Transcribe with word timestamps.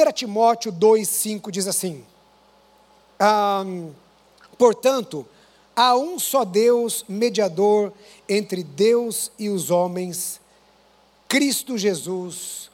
1 0.00 0.12
Timóteo 0.12 0.72
2,5 0.72 1.50
diz 1.50 1.66
assim: 1.66 2.04
ah, 3.18 3.62
Portanto, 4.56 5.26
há 5.76 5.94
um 5.94 6.18
só 6.18 6.44
Deus 6.44 7.04
mediador 7.08 7.92
entre 8.28 8.62
Deus 8.62 9.30
e 9.38 9.50
os 9.50 9.70
homens, 9.70 10.40
Cristo 11.28 11.76
Jesus, 11.76 12.70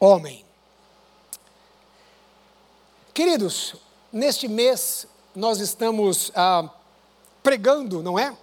homem. 0.00 0.44
Queridos, 3.14 3.76
neste 4.12 4.48
mês 4.48 5.06
nós 5.36 5.60
estamos 5.60 6.32
ah, 6.34 6.68
pregando, 7.42 8.02
não 8.02 8.18
é? 8.18 8.36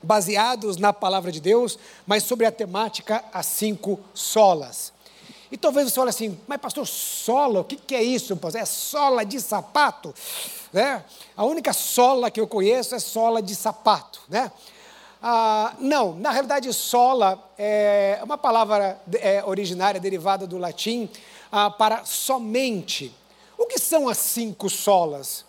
Baseados 0.00 0.76
na 0.76 0.92
palavra 0.92 1.32
de 1.32 1.40
Deus, 1.40 1.76
mas 2.06 2.22
sobre 2.22 2.46
a 2.46 2.52
temática 2.52 3.24
as 3.32 3.46
cinco 3.46 3.98
solas. 4.14 4.92
E 5.50 5.56
talvez 5.56 5.90
você 5.90 6.00
olhe 6.00 6.10
assim, 6.10 6.38
mas 6.46 6.60
pastor, 6.60 6.86
sola, 6.86 7.60
o 7.60 7.64
que, 7.64 7.76
que 7.76 7.94
é 7.94 8.02
isso? 8.02 8.38
É 8.54 8.64
sola 8.64 9.24
de 9.24 9.40
sapato? 9.40 10.14
Né? 10.72 11.02
A 11.36 11.44
única 11.44 11.72
sola 11.72 12.30
que 12.30 12.40
eu 12.40 12.46
conheço 12.46 12.94
é 12.94 12.98
sola 12.98 13.40
de 13.40 13.54
sapato. 13.54 14.20
Né? 14.28 14.52
Ah, 15.22 15.74
não, 15.78 16.14
na 16.14 16.30
realidade, 16.30 16.72
sola 16.72 17.42
é 17.58 18.20
uma 18.22 18.38
palavra 18.38 19.00
é, 19.14 19.42
originária 19.44 20.00
derivada 20.00 20.46
do 20.46 20.58
latim 20.58 21.08
ah, 21.50 21.70
para 21.70 22.04
somente. 22.04 23.14
O 23.56 23.66
que 23.66 23.78
são 23.78 24.08
as 24.08 24.18
cinco 24.18 24.68
solas? 24.70 25.44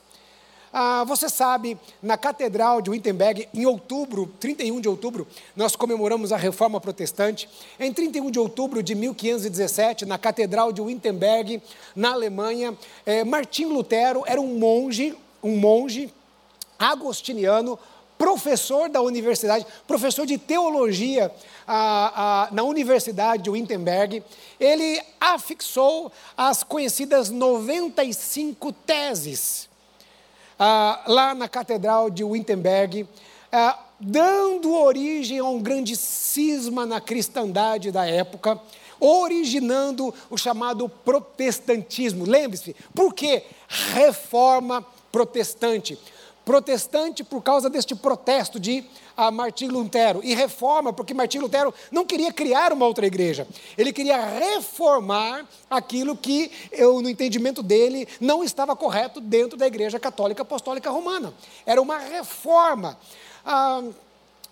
Ah, 0.71 1.03
você 1.03 1.27
sabe, 1.27 1.77
na 2.01 2.15
Catedral 2.15 2.81
de 2.81 2.91
Wittenberg, 2.91 3.49
em 3.53 3.65
outubro, 3.65 4.31
31 4.39 4.79
de 4.79 4.87
outubro, 4.87 5.27
nós 5.55 5.75
comemoramos 5.75 6.31
a 6.31 6.37
Reforma 6.37 6.79
Protestante. 6.79 7.49
Em 7.79 7.91
31 7.91 8.29
de 8.29 8.39
outubro 8.39 8.83
de 8.83 8.93
1517, 8.93 10.05
na 10.05 10.17
Catedral 10.17 10.71
de 10.71 10.81
Wittenberg, 10.81 11.61
na 11.95 12.11
Alemanha, 12.11 12.77
eh, 13.05 13.23
Martim 13.23 13.65
Lutero 13.65 14.23
era 14.27 14.39
um 14.39 14.59
monge, 14.59 15.15
um 15.43 15.57
monge 15.57 16.13
agostiniano, 16.77 17.79
professor 18.15 18.89
da 18.89 19.01
universidade, 19.01 19.65
professor 19.87 20.25
de 20.25 20.37
teologia 20.37 21.31
ah, 21.67 22.47
ah, 22.47 22.49
na 22.51 22.63
Universidade 22.63 23.43
de 23.43 23.49
Wittenberg. 23.49 24.21
Ele 24.59 25.01
afixou 25.19 26.11
as 26.37 26.61
conhecidas 26.61 27.29
95 27.31 28.71
teses 28.73 29.68
ah, 30.59 31.01
lá 31.07 31.33
na 31.33 31.47
Catedral 31.47 32.09
de 32.09 32.23
Wittenberg, 32.23 33.07
ah, 33.51 33.79
dando 33.99 34.73
origem 34.73 35.39
a 35.39 35.45
um 35.45 35.61
grande 35.61 35.95
cisma 35.95 36.85
na 36.85 37.01
cristandade 37.01 37.91
da 37.91 38.05
época, 38.05 38.59
originando 38.99 40.13
o 40.29 40.37
chamado 40.37 40.89
protestantismo. 40.89 42.25
Lembre-se, 42.25 42.75
por 42.93 43.13
que 43.13 43.43
reforma 43.67 44.85
protestante? 45.11 45.97
Protestante 46.49 47.23
por 47.23 47.43
causa 47.43 47.69
deste 47.69 47.93
protesto 47.93 48.59
de 48.59 48.83
a 49.15 49.29
Martim 49.29 49.67
Lutero 49.67 50.19
e 50.23 50.33
reforma, 50.33 50.91
porque 50.91 51.13
Martim 51.13 51.37
Lutero 51.37 51.71
não 51.91 52.03
queria 52.03 52.33
criar 52.33 52.73
uma 52.73 52.87
outra 52.87 53.05
igreja, 53.05 53.47
ele 53.77 53.93
queria 53.93 54.17
reformar 54.17 55.45
aquilo 55.69 56.17
que, 56.17 56.51
eu, 56.71 57.03
no 57.03 57.07
entendimento 57.07 57.61
dele, 57.61 58.07
não 58.19 58.43
estava 58.43 58.75
correto 58.75 59.21
dentro 59.21 59.59
da 59.59 59.67
igreja 59.67 59.99
católica 59.99 60.41
apostólica 60.41 60.89
romana. 60.89 61.35
Era 61.67 61.79
uma 61.79 61.99
reforma. 61.99 62.97
Ah, 63.45 63.83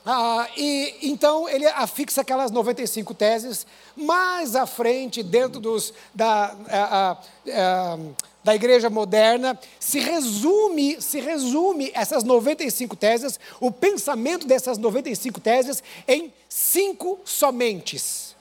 ah, 0.06 0.48
e 0.56 0.94
então 1.02 1.50
ele 1.50 1.66
afixa 1.66 2.22
aquelas 2.22 2.52
95 2.52 3.12
teses. 3.16 3.66
Mais 3.96 4.56
à 4.56 4.68
frente, 4.68 5.24
dentro 5.24 5.60
dos, 5.60 5.92
da, 6.14 6.56
ah, 6.70 7.18
ah, 7.50 7.98
da 8.48 8.56
igreja 8.56 8.90
moderna, 8.90 9.60
se 9.78 10.00
resume, 10.00 11.02
se 11.02 11.20
resume 11.20 11.92
essas 11.94 12.24
95 12.24 12.96
teses, 12.96 13.38
o 13.60 13.70
pensamento 13.70 14.48
dessas 14.48 14.78
95 14.78 15.42
teses 15.42 15.84
em 16.08 16.32
cinco 16.48 17.20
somentes. 17.26 18.38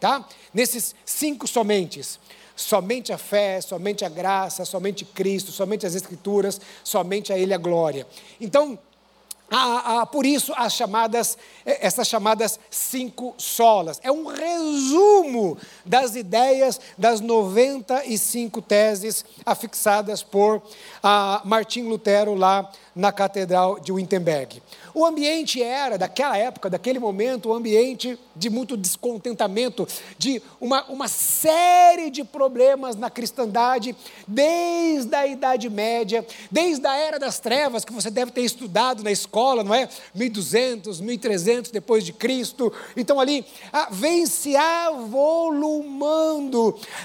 Tá? 0.00 0.28
Nesses 0.52 0.92
cinco 1.06 1.46
somentes. 1.46 2.18
Somente 2.56 3.12
a 3.12 3.18
fé, 3.18 3.60
somente 3.60 4.04
a 4.04 4.08
graça, 4.08 4.64
somente 4.64 5.04
Cristo, 5.04 5.52
somente 5.52 5.86
as 5.86 5.94
Escrituras, 5.94 6.60
somente 6.82 7.32
a 7.32 7.38
Ele 7.38 7.54
a 7.54 7.58
glória. 7.58 8.08
Então, 8.40 8.76
ah, 9.50 10.00
ah, 10.00 10.06
por 10.06 10.24
isso 10.24 10.52
as 10.56 10.72
chamadas, 10.72 11.36
eh, 11.66 11.86
essas 11.86 12.08
chamadas 12.08 12.58
cinco 12.70 13.34
solas. 13.36 14.00
É 14.02 14.10
um 14.10 14.26
resumo 14.26 15.58
das 15.84 16.16
ideias 16.16 16.80
das 16.96 17.20
95 17.20 18.62
teses 18.62 19.24
afixadas 19.44 20.22
por 20.22 20.62
ah, 21.02 21.42
Martim 21.44 21.82
Lutero 21.82 22.34
lá 22.34 22.70
na 22.94 23.10
Catedral 23.10 23.80
de 23.80 23.90
Wittenberg. 23.90 24.62
O 24.94 25.04
ambiente 25.04 25.60
era, 25.60 25.98
daquela 25.98 26.38
época, 26.38 26.70
daquele 26.70 27.00
momento, 27.00 27.48
um 27.48 27.52
ambiente 27.52 28.16
de 28.36 28.48
muito 28.48 28.76
descontentamento, 28.76 29.88
de 30.16 30.40
uma, 30.60 30.84
uma 30.84 31.08
série 31.08 32.10
de 32.10 32.22
problemas 32.22 32.94
na 32.94 33.10
cristandade, 33.10 33.96
desde 34.28 35.12
a 35.16 35.26
Idade 35.26 35.68
Média, 35.68 36.24
desde 36.50 36.86
a 36.86 36.94
Era 36.94 37.18
das 37.18 37.40
Trevas, 37.40 37.84
que 37.84 37.92
você 37.92 38.08
deve 38.10 38.30
ter 38.30 38.42
estudado 38.42 39.02
na 39.02 39.10
escola, 39.10 39.64
não 39.64 39.74
é? 39.74 39.88
1200, 40.14 41.00
1300 41.00 41.72
depois 41.72 42.04
de 42.04 42.12
Cristo. 42.12 42.72
Então, 42.96 43.18
ali, 43.18 43.44
ah, 43.72 43.88
vem 43.90 44.26
se 44.26 44.54
avolumando 44.56 45.98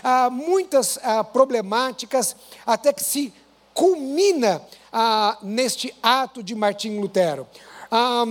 ah, 0.04 0.30
muitas 0.30 1.00
ah, 1.02 1.24
problemáticas, 1.24 2.36
até 2.68 2.94
que 2.94 3.04
se 3.04 3.34
culmina 3.74 4.62
ah, 4.92 5.38
neste 5.42 5.94
ato 6.02 6.42
de 6.42 6.56
Martim 6.56 7.00
Lutero. 7.00 7.48
Ah, 7.92 8.26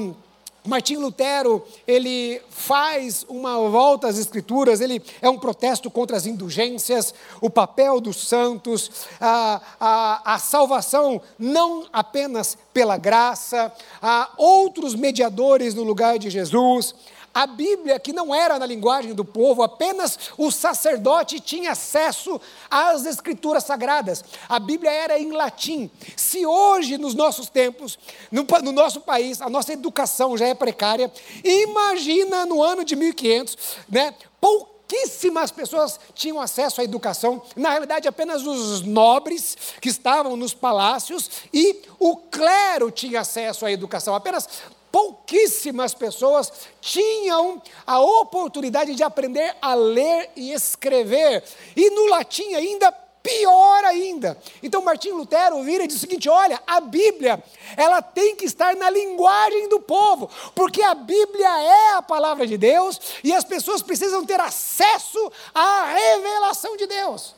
Martim 0.69 0.97
Lutero, 0.97 1.65
ele 1.87 2.43
faz 2.51 3.25
uma 3.29 3.59
volta 3.71 4.07
às 4.07 4.19
Escrituras, 4.19 4.81
ele 4.81 5.03
é 5.23 5.31
um 5.31 5.39
protesto 5.39 5.91
contra 5.91 6.17
as 6.17 6.27
indulgências, 6.27 7.15
o 7.41 7.49
papel 7.49 8.01
dos 8.01 8.29
santos, 8.29 9.09
a, 9.19 9.63
a, 9.81 10.35
a 10.35 10.39
salvação 10.39 11.23
não 11.39 11.87
apenas 11.91 12.59
pela 12.75 12.99
graça, 12.99 13.73
há 14.03 14.31
outros 14.37 14.95
mediadores 14.95 15.75
no 15.75 15.85
lugar 15.85 16.19
de 16.19 16.29
Jesus, 16.29 16.95
a 17.33 17.47
Bíblia, 17.47 17.99
que 17.99 18.13
não 18.13 18.35
era 18.35 18.59
na 18.59 18.67
linguagem 18.67 19.15
do 19.15 19.25
povo, 19.25 19.63
apenas 19.63 20.19
o 20.37 20.51
sacerdote 20.51 21.41
tinha 21.41 21.73
acesso 21.73 22.41
às 22.71 23.05
escrituras 23.07 23.65
sagradas. 23.65 24.25
A 24.49 24.59
Bíblia 24.59 24.91
era 24.91 25.19
em 25.19 25.31
latim. 25.31 25.91
Se 26.17 26.45
hoje, 26.45 26.99
nos 26.99 27.15
nossos 27.15 27.49
tempos, 27.49 27.99
no, 28.31 28.45
no 28.63 28.73
nosso 28.73 29.01
país, 29.01 29.41
a 29.41 29.49
nossa 29.49 29.73
educação 29.73 30.37
já 30.37 30.47
é 30.47 30.55
precária, 30.55 31.13
imagina 31.45 32.45
no 32.47 32.63
ano 32.63 32.85
de 32.85 32.97
1500, 32.97 33.57
né? 33.89 34.15
pouquíssimas 34.41 35.51
pessoas 35.51 36.01
tinham 36.15 36.41
acesso 36.41 36.81
à 36.81 36.85
educação, 36.85 37.43
na 37.55 37.71
realidade, 37.71 38.09
apenas 38.09 38.47
os 38.47 38.81
nobres 38.81 39.57
que 39.81 39.89
estavam 39.89 40.37
nos 40.37 40.55
palácios 40.55 41.31
e 41.53 41.83
o 41.99 42.17
clero 42.17 42.91
tinha 42.91 43.21
acesso 43.21 43.67
à 43.67 43.71
educação, 43.71 44.15
apenas 44.15 44.49
pouquíssimas 44.91 45.95
pessoas 45.95 46.53
tinham 46.81 47.63
a 47.87 48.01
oportunidade 48.01 48.95
de 48.95 49.03
aprender 49.03 49.57
a 49.61 49.75
ler 49.75 50.31
e 50.37 50.53
escrever, 50.53 51.43
e 51.77 51.91
no 51.91 52.07
latim 52.07 52.55
ainda 52.55 52.93
pior 53.23 53.85
ainda. 53.85 54.39
Então 54.63 54.83
Martim 54.83 55.11
Lutero 55.11 55.63
vira 55.63 55.85
e 55.85 55.87
diz 55.87 55.97
o 55.97 56.01
seguinte: 56.01 56.29
olha, 56.29 56.61
a 56.67 56.81
Bíblia, 56.81 57.43
ela 57.77 58.01
tem 58.01 58.35
que 58.35 58.45
estar 58.45 58.75
na 58.77 58.89
linguagem 58.89 59.69
do 59.69 59.81
povo, 59.81 60.31
porque 60.55 60.83
a 60.83 60.95
Bíblia 60.95 61.49
é 61.61 61.95
a 61.95 62.03
palavra 62.03 62.47
de 62.47 62.57
Deus 62.57 62.99
e 63.23 63.33
as 63.33 63.45
pessoas 63.45 63.83
precisam 63.83 64.25
ter 64.25 64.41
acesso 64.41 65.33
à 65.55 65.85
revelação 65.85 66.77
de 66.77 66.87
Deus. 66.87 67.35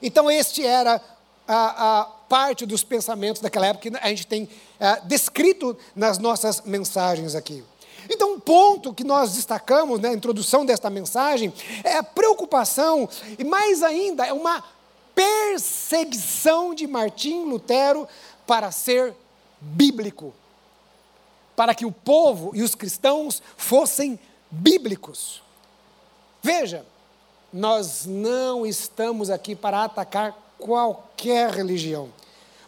Então 0.00 0.30
este 0.30 0.64
era 0.64 1.02
a, 1.46 2.00
a 2.00 2.17
parte 2.28 2.66
dos 2.66 2.84
pensamentos 2.84 3.40
daquela 3.40 3.66
época 3.66 3.90
que 3.90 3.96
a 3.96 4.08
gente 4.08 4.26
tem 4.26 4.48
é, 4.78 5.00
descrito 5.02 5.76
nas 5.96 6.18
nossas 6.18 6.62
mensagens 6.62 7.34
aqui. 7.34 7.64
Então, 8.10 8.34
um 8.34 8.40
ponto 8.40 8.94
que 8.94 9.04
nós 9.04 9.34
destacamos 9.34 10.00
na 10.00 10.12
introdução 10.12 10.64
desta 10.64 10.88
mensagem 10.88 11.52
é 11.84 11.96
a 11.96 12.02
preocupação, 12.02 13.08
e 13.38 13.44
mais 13.44 13.82
ainda, 13.82 14.26
é 14.26 14.32
uma 14.32 14.64
perseguição 15.14 16.74
de 16.74 16.86
Martim 16.86 17.44
Lutero 17.44 18.08
para 18.46 18.70
ser 18.70 19.14
bíblico, 19.60 20.32
para 21.54 21.74
que 21.74 21.84
o 21.84 21.92
povo 21.92 22.52
e 22.54 22.62
os 22.62 22.74
cristãos 22.74 23.42
fossem 23.56 24.18
bíblicos. 24.50 25.42
Veja, 26.42 26.86
nós 27.52 28.06
não 28.06 28.64
estamos 28.64 29.28
aqui 29.28 29.54
para 29.54 29.84
atacar 29.84 30.47
qualquer 30.58 31.50
religião, 31.50 32.10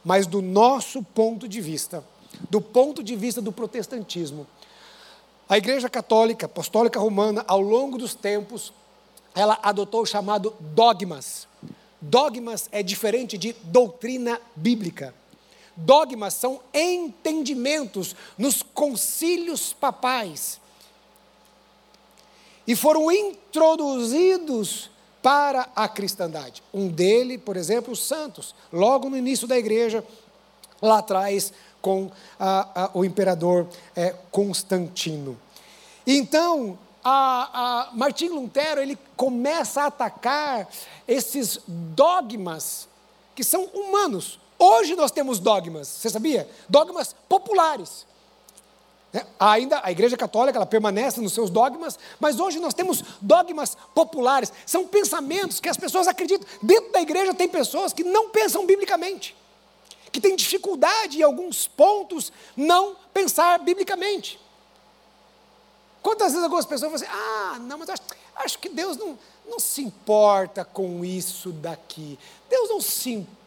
mas 0.04 0.26
do 0.26 0.40
nosso 0.40 1.02
ponto 1.02 1.48
de 1.48 1.60
vista, 1.60 2.04
do 2.48 2.60
ponto 2.60 3.02
de 3.02 3.16
vista 3.16 3.42
do 3.42 3.52
protestantismo, 3.52 4.46
a 5.48 5.58
Igreja 5.58 5.90
Católica 5.90 6.46
Apostólica 6.46 7.00
Romana, 7.00 7.44
ao 7.48 7.60
longo 7.60 7.98
dos 7.98 8.14
tempos, 8.14 8.72
ela 9.34 9.58
adotou 9.62 10.02
o 10.02 10.06
chamado 10.06 10.54
dogmas. 10.60 11.48
Dogmas 12.00 12.68
é 12.70 12.82
diferente 12.82 13.36
de 13.36 13.52
doutrina 13.64 14.40
bíblica. 14.54 15.12
Dogmas 15.76 16.34
são 16.34 16.60
entendimentos 16.72 18.14
nos 18.38 18.62
concílios 18.62 19.72
papais. 19.72 20.60
E 22.66 22.76
foram 22.76 23.10
introduzidos 23.10 24.88
para 25.22 25.68
a 25.74 25.88
cristandade. 25.88 26.62
Um 26.72 26.88
dele, 26.88 27.38
por 27.38 27.56
exemplo, 27.56 27.92
os 27.92 28.02
santos, 28.02 28.54
logo 28.72 29.08
no 29.08 29.16
início 29.16 29.46
da 29.46 29.58
igreja, 29.58 30.04
lá 30.80 30.98
atrás, 30.98 31.52
com 31.80 32.10
a, 32.38 32.84
a, 32.84 32.90
o 32.94 33.04
imperador 33.04 33.66
é, 33.94 34.14
Constantino. 34.30 35.38
Então, 36.06 36.78
a, 37.04 37.90
Martim 37.92 38.28
Lutero 38.28 38.80
ele 38.80 38.98
começa 39.16 39.82
a 39.82 39.86
atacar 39.86 40.68
esses 41.06 41.60
dogmas 41.66 42.88
que 43.34 43.44
são 43.44 43.64
humanos. 43.64 44.38
Hoje 44.58 44.94
nós 44.94 45.10
temos 45.10 45.38
dogmas, 45.38 45.88
você 45.88 46.10
sabia? 46.10 46.48
Dogmas 46.68 47.14
populares. 47.28 48.06
É, 49.12 49.26
ainda 49.40 49.80
a 49.82 49.90
Igreja 49.90 50.16
Católica 50.16 50.56
ela 50.56 50.66
permanece 50.66 51.20
nos 51.20 51.32
seus 51.32 51.50
dogmas, 51.50 51.98
mas 52.20 52.38
hoje 52.38 52.60
nós 52.60 52.74
temos 52.74 53.02
dogmas 53.20 53.76
populares. 53.92 54.52
São 54.64 54.86
pensamentos 54.86 55.58
que 55.58 55.68
as 55.68 55.76
pessoas 55.76 56.06
acreditam. 56.06 56.46
Dentro 56.62 56.92
da 56.92 57.00
igreja 57.00 57.34
tem 57.34 57.48
pessoas 57.48 57.92
que 57.92 58.04
não 58.04 58.30
pensam 58.30 58.64
biblicamente, 58.66 59.36
que 60.12 60.20
têm 60.20 60.36
dificuldade 60.36 61.18
em 61.18 61.22
alguns 61.22 61.66
pontos 61.66 62.32
não 62.56 62.96
pensar 63.12 63.58
biblicamente. 63.58 64.38
Quantas 66.00 66.28
vezes 66.28 66.44
algumas 66.44 66.64
pessoas 66.64 66.92
falam 66.92 66.96
assim, 66.96 67.20
ah, 67.52 67.58
não, 67.58 67.78
mas 67.78 67.90
acho, 67.90 68.02
acho 68.36 68.58
que 68.58 68.68
Deus 68.68 68.96
não, 68.96 69.18
não 69.44 69.58
se 69.58 69.82
importa 69.82 70.64
com 70.64 71.04
isso 71.04 71.50
daqui. 71.52 72.16
Deus 72.48 72.68
não 72.68 72.80
se 72.80 73.10
importa 73.10 73.39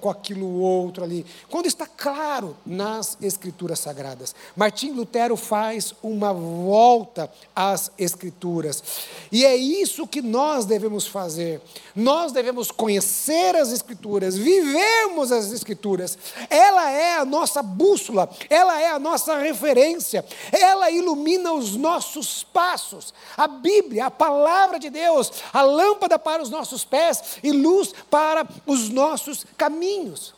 com 0.00 0.10
aquilo 0.10 0.60
outro 0.60 1.04
ali. 1.04 1.26
Quando 1.50 1.66
está 1.66 1.86
claro 1.86 2.56
nas 2.64 3.16
Escrituras 3.20 3.78
Sagradas. 3.78 4.34
Martim 4.56 4.90
Lutero 4.90 5.36
faz 5.36 5.94
uma 6.02 6.32
volta 6.32 7.30
às 7.54 7.90
Escrituras. 7.98 8.82
E 9.30 9.44
é 9.44 9.56
isso 9.56 10.06
que 10.06 10.22
nós 10.22 10.64
devemos 10.64 11.06
fazer. 11.06 11.60
Nós 11.94 12.32
devemos 12.32 12.70
conhecer 12.70 13.56
as 13.56 13.72
Escrituras, 13.72 14.36
vivermos 14.36 15.32
as 15.32 15.52
Escrituras. 15.52 16.16
Ela 16.48 16.90
é 16.90 17.16
a 17.16 17.24
nossa 17.24 17.62
bússola, 17.62 18.28
ela 18.48 18.80
é 18.80 18.90
a 18.90 18.98
nossa 18.98 19.38
referência, 19.38 20.24
ela 20.52 20.90
ilumina 20.90 21.52
os 21.52 21.76
nossos 21.76 22.44
passos. 22.44 23.12
A 23.36 23.46
Bíblia, 23.46 24.06
a 24.06 24.10
palavra 24.10 24.78
de 24.78 24.90
Deus, 24.90 25.32
a 25.52 25.62
lâmpada 25.62 26.18
para 26.18 26.42
os 26.42 26.50
nossos 26.50 26.84
pés 26.84 27.38
e 27.42 27.52
luz 27.52 27.92
para 28.10 28.46
os 28.66 28.88
nossos 28.88 29.31
caminhos. 29.56 30.34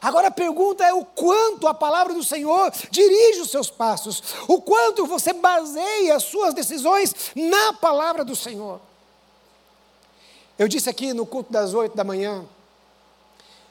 Agora 0.00 0.28
a 0.28 0.30
pergunta 0.30 0.84
é 0.84 0.92
o 0.94 1.04
quanto 1.04 1.66
a 1.66 1.74
palavra 1.74 2.14
do 2.14 2.24
Senhor 2.24 2.72
dirige 2.90 3.40
os 3.40 3.50
seus 3.50 3.68
passos, 3.68 4.22
o 4.48 4.60
quanto 4.62 5.06
você 5.06 5.32
baseia 5.32 6.16
as 6.16 6.22
suas 6.22 6.54
decisões 6.54 7.32
na 7.34 7.74
palavra 7.74 8.24
do 8.24 8.34
Senhor. 8.34 8.80
Eu 10.58 10.68
disse 10.68 10.88
aqui 10.88 11.12
no 11.12 11.26
culto 11.26 11.52
das 11.52 11.74
oito 11.74 11.96
da 11.96 12.04
manhã, 12.04 12.44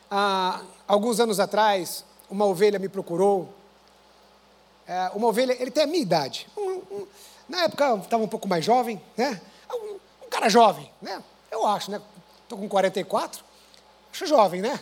há 0.10 0.62
alguns 0.88 1.20
anos 1.20 1.40
atrás, 1.40 2.06
uma 2.30 2.46
ovelha 2.46 2.78
me 2.78 2.90
procurou. 2.90 3.50
É, 4.88 5.12
uma 5.14 5.28
ovelha, 5.28 5.56
ele 5.60 5.72
tem 5.72 5.84
a 5.84 5.88
minha 5.88 6.02
idade. 6.02 6.48
Um, 6.58 6.82
um, 6.92 7.08
na 7.48 7.64
época 7.64 7.86
eu 7.86 7.98
estava 7.98 8.24
um 8.24 8.28
pouco 8.28 8.48
mais 8.48 8.64
jovem, 8.64 9.02
né? 9.18 9.40
um 10.24 10.30
cara 10.30 10.50
jovem, 10.50 10.92
né? 11.02 11.24
Eu 11.52 11.66
acho, 11.66 11.90
né? 11.90 12.02
Estou 12.44 12.58
com 12.58 12.70
44, 12.70 13.44
acho 14.12 14.26
jovem, 14.26 14.62
né? 14.62 14.80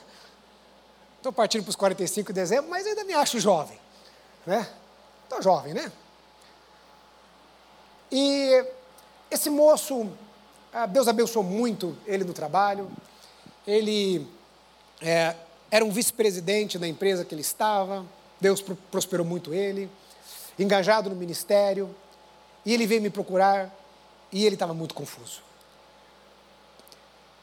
Estou 1.18 1.32
partindo 1.32 1.64
para 1.64 1.70
os 1.70 1.76
45 1.76 2.32
de 2.32 2.40
dezembro, 2.40 2.70
mas 2.70 2.86
ainda 2.86 3.04
me 3.04 3.14
acho 3.14 3.40
jovem, 3.40 3.80
né? 4.46 4.68
Estou 5.24 5.42
jovem, 5.42 5.74
né? 5.74 5.92
E 8.12 8.66
esse 9.30 9.50
moço, 9.50 10.10
ah, 10.72 10.86
Deus 10.86 11.08
abençoou 11.08 11.44
muito 11.44 11.98
ele 12.06 12.24
no 12.24 12.34
trabalho, 12.34 12.90
ele 13.66 14.26
é, 15.02 15.36
era 15.70 15.84
um 15.84 15.92
vice-presidente 15.92 16.80
da 16.80 16.88
empresa 16.88 17.26
que 17.26 17.36
ele 17.36 17.42
estava, 17.42 18.06
Deus 18.40 18.64
prosperou 18.90 19.26
muito 19.26 19.54
ele, 19.54 19.90
engajado 20.58 21.10
no 21.10 21.16
ministério, 21.16 21.94
e 22.66 22.74
ele 22.74 22.88
veio 22.88 23.02
me 23.02 23.10
procurar 23.10 23.74
e 24.32 24.46
ele 24.46 24.56
estava 24.56 24.74
muito 24.74 24.94
confuso. 24.94 25.47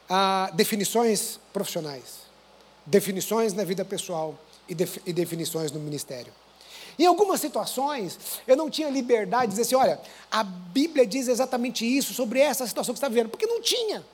Há 0.09 0.51
definições 0.53 1.41
profissionais, 1.53 2.21
definições 2.85 3.53
na 3.53 3.65
vida 3.65 3.85
pessoal 3.85 4.39
e, 4.69 4.75
def 4.75 4.99
e 5.07 5.13
definições 5.13 5.73
no 5.73 5.81
ministério. 5.81 6.33
Em 6.99 7.07
algumas 7.07 7.41
situações, 7.41 8.19
eu 8.47 8.57
não 8.57 8.71
tinha 8.71 8.89
liberdade 8.89 9.47
de 9.47 9.51
dizer 9.51 9.63
assim: 9.63 9.75
olha, 9.75 10.01
a 10.31 10.45
Bíblia 10.45 11.07
diz 11.07 11.29
exatamente 11.29 11.85
isso 11.85 12.15
sobre 12.15 12.41
essa 12.41 12.67
situação 12.67 12.95
que 12.95 12.99
você 12.99 13.07
está 13.07 13.09
vivendo, 13.09 13.31
porque 13.31 13.47
não 13.47 13.61
tinha. 13.61 14.05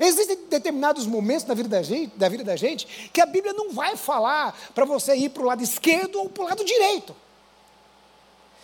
Existem 0.00 0.36
determinados 0.48 1.06
momentos 1.06 1.44
vida 1.54 1.68
da 1.68 1.82
gente, 1.82 2.16
da 2.16 2.28
vida 2.28 2.44
da 2.44 2.54
gente 2.54 3.10
que 3.12 3.20
a 3.20 3.26
Bíblia 3.26 3.52
não 3.52 3.72
vai 3.72 3.96
falar 3.96 4.56
para 4.72 4.84
você 4.84 5.14
ir 5.16 5.30
para 5.30 5.42
o 5.42 5.46
lado 5.46 5.62
esquerdo 5.62 6.20
ou 6.20 6.28
para 6.28 6.44
o 6.44 6.46
lado 6.46 6.64
direito. 6.64 7.14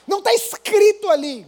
Não 0.07 0.19
está 0.19 0.33
escrito 0.33 1.11
ali. 1.11 1.47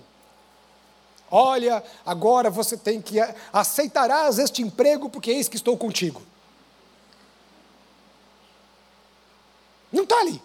Olha, 1.30 1.82
agora 2.04 2.50
você 2.50 2.76
tem 2.76 3.02
que 3.02 3.18
aceitarás 3.52 4.38
este 4.38 4.62
emprego 4.62 5.10
porque 5.10 5.30
eis 5.30 5.48
que 5.48 5.56
estou 5.56 5.76
contigo. 5.76 6.22
Não 9.90 10.04
está 10.04 10.18
ali. 10.20 10.42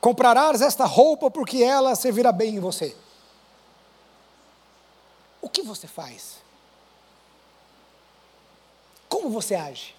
Comprarás 0.00 0.62
esta 0.62 0.84
roupa 0.84 1.30
porque 1.30 1.62
ela 1.62 1.94
servirá 1.94 2.30
bem 2.30 2.56
em 2.56 2.60
você. 2.60 2.96
O 5.42 5.48
que 5.48 5.62
você 5.62 5.86
faz? 5.86 6.36
Como 9.08 9.30
você 9.30 9.54
age? 9.54 9.94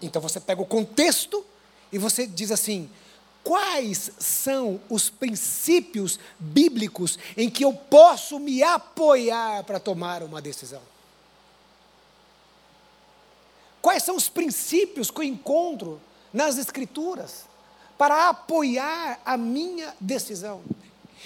Então 0.00 0.20
você 0.20 0.40
pega 0.40 0.62
o 0.62 0.66
contexto 0.66 1.44
e 1.92 1.98
você 1.98 2.26
diz 2.26 2.50
assim: 2.50 2.90
quais 3.42 4.10
são 4.18 4.80
os 4.88 5.08
princípios 5.08 6.18
bíblicos 6.38 7.18
em 7.36 7.48
que 7.48 7.64
eu 7.64 7.72
posso 7.72 8.38
me 8.38 8.62
apoiar 8.62 9.64
para 9.64 9.80
tomar 9.80 10.22
uma 10.22 10.40
decisão? 10.42 10.82
Quais 13.80 14.02
são 14.02 14.16
os 14.16 14.28
princípios 14.28 15.10
que 15.10 15.20
eu 15.20 15.24
encontro 15.24 16.00
nas 16.32 16.58
Escrituras 16.58 17.44
para 17.96 18.28
apoiar 18.28 19.20
a 19.24 19.36
minha 19.36 19.94
decisão? 20.00 20.62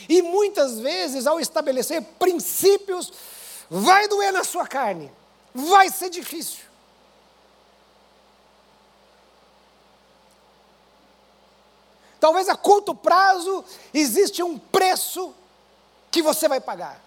E 0.09 0.23
muitas 0.23 0.78
vezes, 0.78 1.26
ao 1.26 1.40
estabelecer 1.40 2.02
princípios, 2.19 3.12
vai 3.69 4.09
doer 4.09 4.33
na 4.33 4.45
sua 4.45 4.66
carne, 4.66 5.11
vai 5.54 5.88
ser 5.90 6.11
difícil. 6.11 6.72
Talvez 12.23 12.49
a 12.49 12.55
curto 12.55 12.95
prazo 12.95 13.64
existe 13.93 14.45
um 14.45 14.57
preço 14.57 15.35
que 16.09 16.23
você 16.23 16.47
vai 16.47 16.61
pagar. 16.61 17.02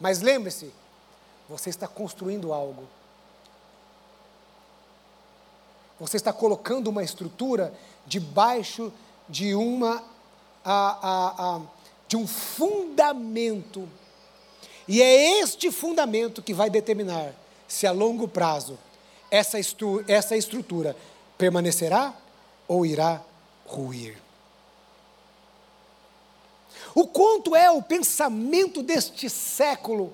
Mas 0.00 0.20
lembre-se, 0.20 0.74
você 1.48 1.70
está 1.70 1.86
construindo 1.86 2.52
algo. 2.52 2.88
Você 6.00 6.16
está 6.16 6.32
colocando 6.32 6.88
uma 6.88 7.04
estrutura 7.04 7.72
debaixo 8.04 8.92
de 9.28 9.54
uma 9.54 10.02
a, 10.64 10.74
a, 10.74 11.56
a, 11.56 11.60
de 12.08 12.16
um 12.16 12.26
fundamento. 12.26 13.88
E 14.88 15.00
é 15.00 15.38
este 15.38 15.70
fundamento 15.70 16.42
que 16.42 16.52
vai 16.52 16.68
determinar 16.68 17.32
se 17.68 17.86
a 17.86 17.92
longo 17.92 18.26
prazo 18.26 18.76
essa, 19.30 19.56
essa 20.08 20.36
estrutura 20.36 20.96
permanecerá 21.38 22.12
ou 22.66 22.84
irá 22.84 23.22
ruir. 23.66 24.18
O 26.94 27.06
quanto 27.06 27.56
é 27.56 27.70
o 27.70 27.82
pensamento 27.82 28.82
deste 28.82 29.28
século, 29.28 30.12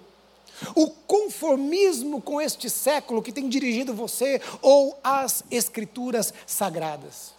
o 0.74 0.88
conformismo 0.88 2.20
com 2.20 2.40
este 2.40 2.70
século 2.70 3.22
que 3.22 3.32
tem 3.32 3.48
dirigido 3.48 3.94
você 3.94 4.40
ou 4.62 4.98
as 5.02 5.42
Escrituras 5.50 6.32
sagradas. 6.46 7.34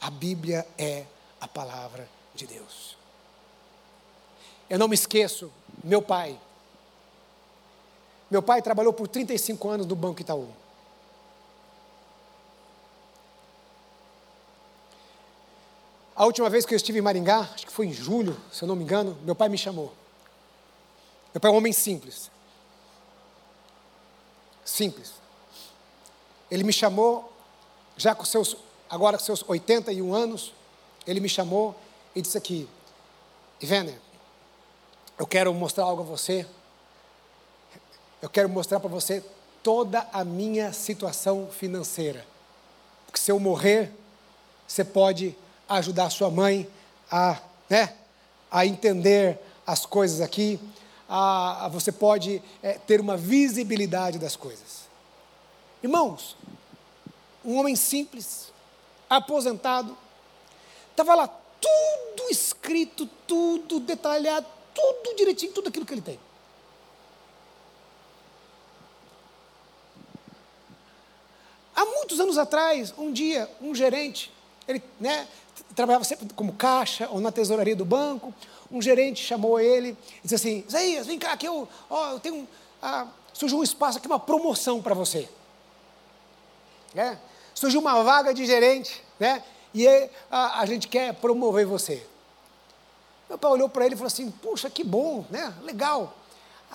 A 0.00 0.10
Bíblia 0.10 0.66
é 0.76 1.04
a 1.40 1.48
palavra 1.48 2.08
de 2.34 2.46
Deus. 2.46 2.96
Eu 4.68 4.78
não 4.78 4.88
me 4.88 4.94
esqueço, 4.94 5.52
meu 5.82 6.00
pai. 6.00 6.38
Meu 8.30 8.42
pai 8.42 8.62
trabalhou 8.62 8.92
por 8.92 9.06
35 9.06 9.68
anos 9.68 9.86
no 9.86 9.94
Banco 9.94 10.20
Itaú. 10.20 10.48
A 16.22 16.24
última 16.24 16.48
vez 16.48 16.64
que 16.64 16.72
eu 16.72 16.76
estive 16.76 17.00
em 17.00 17.02
Maringá, 17.02 17.50
acho 17.52 17.66
que 17.66 17.72
foi 17.72 17.86
em 17.86 17.92
julho, 17.92 18.40
se 18.52 18.62
eu 18.62 18.68
não 18.68 18.76
me 18.76 18.84
engano, 18.84 19.18
meu 19.24 19.34
pai 19.34 19.48
me 19.48 19.58
chamou. 19.58 19.92
Meu 21.34 21.40
pai 21.40 21.50
é 21.50 21.52
um 21.52 21.56
homem 21.56 21.72
simples. 21.72 22.30
Simples. 24.64 25.14
Ele 26.48 26.62
me 26.62 26.72
chamou, 26.72 27.32
já 27.96 28.14
com 28.14 28.24
seus, 28.24 28.56
agora 28.88 29.18
com 29.18 29.24
seus 29.24 29.42
81 29.48 30.14
anos, 30.14 30.54
ele 31.08 31.18
me 31.18 31.28
chamou 31.28 31.74
e 32.14 32.22
disse 32.22 32.38
aqui, 32.38 32.68
Ivener, 33.60 33.98
eu 35.18 35.26
quero 35.26 35.52
mostrar 35.52 35.82
algo 35.82 36.02
a 36.02 36.06
você. 36.06 36.46
Eu 38.22 38.30
quero 38.30 38.48
mostrar 38.48 38.78
para 38.78 38.88
você 38.88 39.24
toda 39.60 40.08
a 40.12 40.22
minha 40.22 40.72
situação 40.72 41.48
financeira. 41.50 42.24
Porque 43.06 43.18
se 43.18 43.32
eu 43.32 43.40
morrer, 43.40 43.90
você 44.68 44.84
pode 44.84 45.36
ajudar 45.76 46.10
sua 46.10 46.30
mãe 46.30 46.68
a, 47.10 47.38
né, 47.68 47.94
a 48.50 48.66
entender 48.66 49.38
as 49.66 49.86
coisas 49.86 50.20
aqui, 50.20 50.58
a, 51.08 51.66
a 51.66 51.68
você 51.68 51.92
pode 51.92 52.42
é, 52.62 52.74
ter 52.74 53.00
uma 53.00 53.16
visibilidade 53.16 54.18
das 54.18 54.36
coisas. 54.36 54.88
Irmãos, 55.82 56.36
um 57.44 57.58
homem 57.58 57.74
simples, 57.76 58.52
aposentado, 59.08 59.96
estava 60.90 61.14
lá 61.14 61.28
tudo 61.28 62.30
escrito, 62.30 63.06
tudo 63.26 63.80
detalhado, 63.80 64.46
tudo 64.74 65.16
direitinho, 65.16 65.52
tudo 65.52 65.68
aquilo 65.68 65.84
que 65.84 65.94
ele 65.94 66.02
tem. 66.02 66.18
Há 71.74 71.84
muitos 71.84 72.20
anos 72.20 72.38
atrás, 72.38 72.94
um 72.96 73.12
dia, 73.12 73.50
um 73.60 73.74
gerente, 73.74 74.32
ele 74.68 74.82
né, 75.00 75.26
trabalhava 75.74 76.04
sempre 76.04 76.28
como 76.34 76.52
caixa 76.52 77.08
ou 77.10 77.20
na 77.20 77.32
tesouraria 77.32 77.76
do 77.76 77.84
banco, 77.84 78.32
um 78.70 78.80
gerente 78.80 79.22
chamou 79.22 79.60
ele 79.60 79.96
e 80.18 80.22
disse 80.22 80.34
assim, 80.34 80.64
Isaías, 80.66 81.06
vem 81.06 81.18
cá 81.18 81.36
que 81.36 81.46
eu, 81.46 81.68
ó, 81.88 82.12
eu 82.12 82.20
tenho, 82.20 82.48
ah, 82.82 83.06
surgiu 83.32 83.58
um 83.58 83.62
espaço 83.62 83.98
aqui, 83.98 84.06
uma 84.06 84.20
promoção 84.20 84.82
para 84.82 84.94
você. 84.94 85.28
É, 86.94 87.16
surgiu 87.54 87.80
uma 87.80 88.02
vaga 88.02 88.34
de 88.34 88.44
gerente, 88.44 89.02
né? 89.18 89.42
E 89.74 89.86
a, 90.30 90.60
a 90.60 90.66
gente 90.66 90.88
quer 90.88 91.14
promover 91.14 91.64
você. 91.64 92.06
Meu 93.28 93.38
pai 93.38 93.50
olhou 93.50 93.68
para 93.68 93.86
ele 93.86 93.94
e 93.94 93.96
falou 93.96 94.08
assim: 94.08 94.30
Puxa, 94.30 94.68
que 94.68 94.84
bom, 94.84 95.24
né? 95.30 95.54
Legal. 95.62 96.14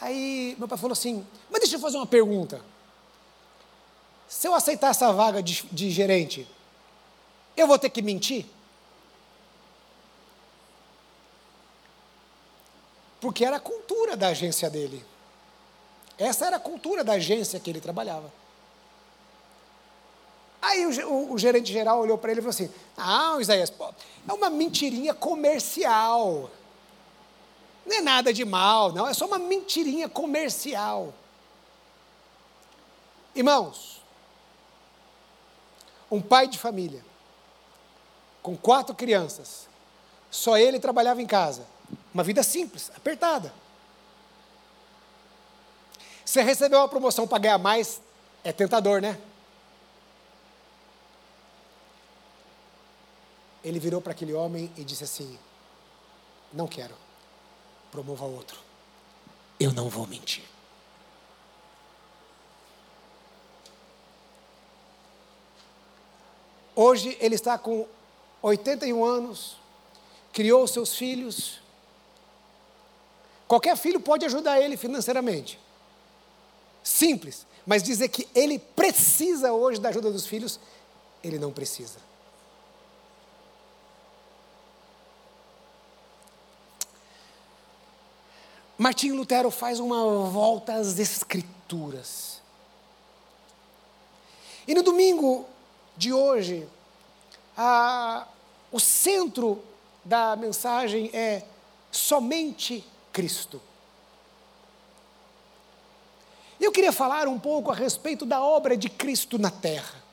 Aí 0.02 0.56
meu 0.58 0.68
pai 0.68 0.78
falou 0.78 0.94
assim: 0.94 1.26
Mas 1.52 1.62
deixa 1.62 1.76
eu 1.76 1.80
fazer 1.80 1.98
uma 1.98 2.08
pergunta. 2.08 2.60
Se 4.28 4.48
eu 4.48 4.56
aceitar 4.56 4.90
essa 4.90 5.14
vaga 5.14 5.44
de, 5.44 5.64
de 5.72 5.92
gerente, 5.92 6.48
eu 7.56 7.68
vou 7.68 7.78
ter 7.78 7.92
que 7.92 8.02
mentir? 8.02 8.46
Porque 13.20 13.44
era 13.44 13.58
a 13.58 13.60
cultura 13.60 14.16
da 14.16 14.30
agência 14.30 14.70
dele. 14.70 15.04
Essa 16.18 16.48
era 16.48 16.58
a 16.58 16.60
cultura 16.60 17.04
da 17.04 17.14
agência 17.14 17.60
que 17.60 17.70
ele 17.70 17.82
trabalhava. 17.82 18.32
Aí 20.62 20.86
o, 20.86 21.08
o, 21.08 21.34
o 21.34 21.38
gerente 21.38 21.72
geral 21.72 22.00
olhou 22.00 22.18
para 22.18 22.32
ele 22.32 22.40
e 22.40 22.44
falou 22.44 22.54
assim: 22.54 22.72
Ah, 22.98 23.38
Isaías, 23.40 23.70
pô, 23.70 23.90
é 24.28 24.34
uma 24.34 24.50
mentirinha 24.50 25.14
comercial. 25.14 26.50
Não 27.86 27.96
é 27.96 28.02
nada 28.02 28.34
de 28.34 28.44
mal, 28.44 28.92
não, 28.92 29.08
é 29.08 29.14
só 29.14 29.26
uma 29.26 29.40
mentirinha 29.40 30.10
comercial. 30.10 31.14
Irmãos, 33.34 34.02
um 36.12 36.22
pai 36.22 36.48
de 36.48 36.58
família, 36.58 37.06
com 38.42 38.58
quatro 38.58 38.94
crianças, 38.94 39.70
só 40.30 40.58
ele 40.58 40.80
trabalhava 40.80 41.22
em 41.22 41.26
casa, 41.26 41.66
uma 42.14 42.24
vida 42.24 42.44
simples, 42.44 42.92
apertada. 42.96 43.54
Você 46.26 46.42
recebeu 46.42 46.80
uma 46.80 46.90
promoção 46.90 47.28
para 47.28 47.40
ganhar 47.40 47.58
mais, 47.58 48.02
é 48.44 48.52
tentador, 48.52 49.02
né? 49.02 49.18
Ele 53.64 53.80
virou 53.80 54.02
para 54.02 54.12
aquele 54.12 54.34
homem 54.34 54.72
e 54.78 54.84
disse 54.84 55.04
assim: 55.04 55.38
Não 56.54 56.68
quero, 56.68 56.96
promova 57.92 58.26
outro. 58.26 58.60
Eu 59.60 59.74
não 59.74 59.90
vou 59.90 60.06
mentir. 60.06 60.44
Hoje 66.76 67.18
ele 67.20 67.34
está 67.34 67.58
com 67.58 67.88
81 68.42 69.04
anos, 69.04 69.58
criou 70.32 70.68
seus 70.68 70.96
filhos. 70.96 71.60
Qualquer 73.48 73.78
filho 73.78 74.00
pode 74.00 74.26
ajudar 74.26 74.60
ele 74.60 74.76
financeiramente. 74.76 75.60
Simples. 76.84 77.46
Mas 77.66 77.84
dizer 77.84 78.08
que 78.10 78.28
ele 78.34 78.60
precisa 78.60 79.52
hoje 79.52 79.80
da 79.80 79.90
ajuda 79.90 80.12
dos 80.12 80.26
filhos, 80.26 80.60
ele 81.24 81.38
não 81.38 81.52
precisa. 81.52 82.00
Martinho 88.78 89.16
Lutero 89.16 89.50
faz 89.50 89.80
uma 89.80 90.30
volta 90.30 90.76
às 90.76 91.00
Escrituras. 91.00 92.42
E 94.68 94.76
no 94.76 94.84
domingo 94.84 95.46
de 95.98 96.14
hoje, 96.14 96.68
a, 97.58 98.28
o 98.72 98.80
centro 98.80 99.64
da 100.06 100.36
mensagem 100.36 101.10
é 101.12 101.44
somente 101.92 102.86
Cristo. 103.18 103.60
Eu 106.60 106.72
queria 106.72 106.92
falar 106.92 107.28
um 107.28 107.40
pouco 107.40 107.72
a 107.72 107.76
respeito 107.76 108.26
da 108.26 108.42
obra 108.42 108.78
de 108.78 108.90
Cristo 108.90 109.40
na 109.40 109.50
terra. 109.50 110.04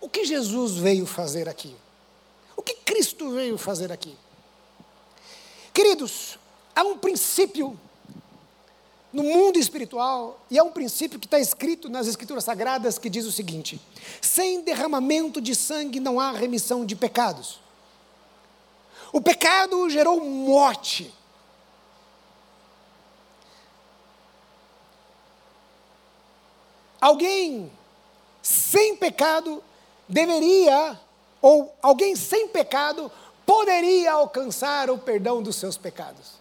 O 0.00 0.08
que 0.08 0.24
Jesus 0.24 0.76
veio 0.76 1.04
fazer 1.06 1.48
aqui? 1.48 1.76
O 2.56 2.62
que 2.62 2.72
Cristo 2.74 3.30
veio 3.30 3.58
fazer 3.58 3.92
aqui? 3.92 4.16
Queridos, 5.74 6.38
Há 6.76 6.82
um 6.82 6.98
princípio 6.98 7.80
no 9.10 9.22
mundo 9.22 9.58
espiritual, 9.58 10.44
e 10.50 10.58
é 10.58 10.62
um 10.62 10.70
princípio 10.70 11.18
que 11.18 11.24
está 11.26 11.40
escrito 11.40 11.88
nas 11.88 12.06
Escrituras 12.06 12.44
Sagradas, 12.44 12.98
que 12.98 13.08
diz 13.08 13.24
o 13.24 13.32
seguinte: 13.32 13.80
sem 14.20 14.60
derramamento 14.60 15.40
de 15.40 15.54
sangue 15.54 15.98
não 15.98 16.20
há 16.20 16.32
remissão 16.32 16.84
de 16.84 16.94
pecados. 16.94 17.58
O 19.10 19.22
pecado 19.22 19.88
gerou 19.88 20.22
morte. 20.22 21.14
Alguém 27.00 27.70
sem 28.42 28.96
pecado 28.96 29.62
deveria, 30.08 30.98
ou 31.42 31.74
alguém 31.82 32.16
sem 32.16 32.48
pecado 32.48 33.10
poderia 33.44 34.12
alcançar 34.12 34.90
o 34.90 34.98
perdão 34.98 35.42
dos 35.42 35.56
seus 35.56 35.76
pecados. 35.76 36.32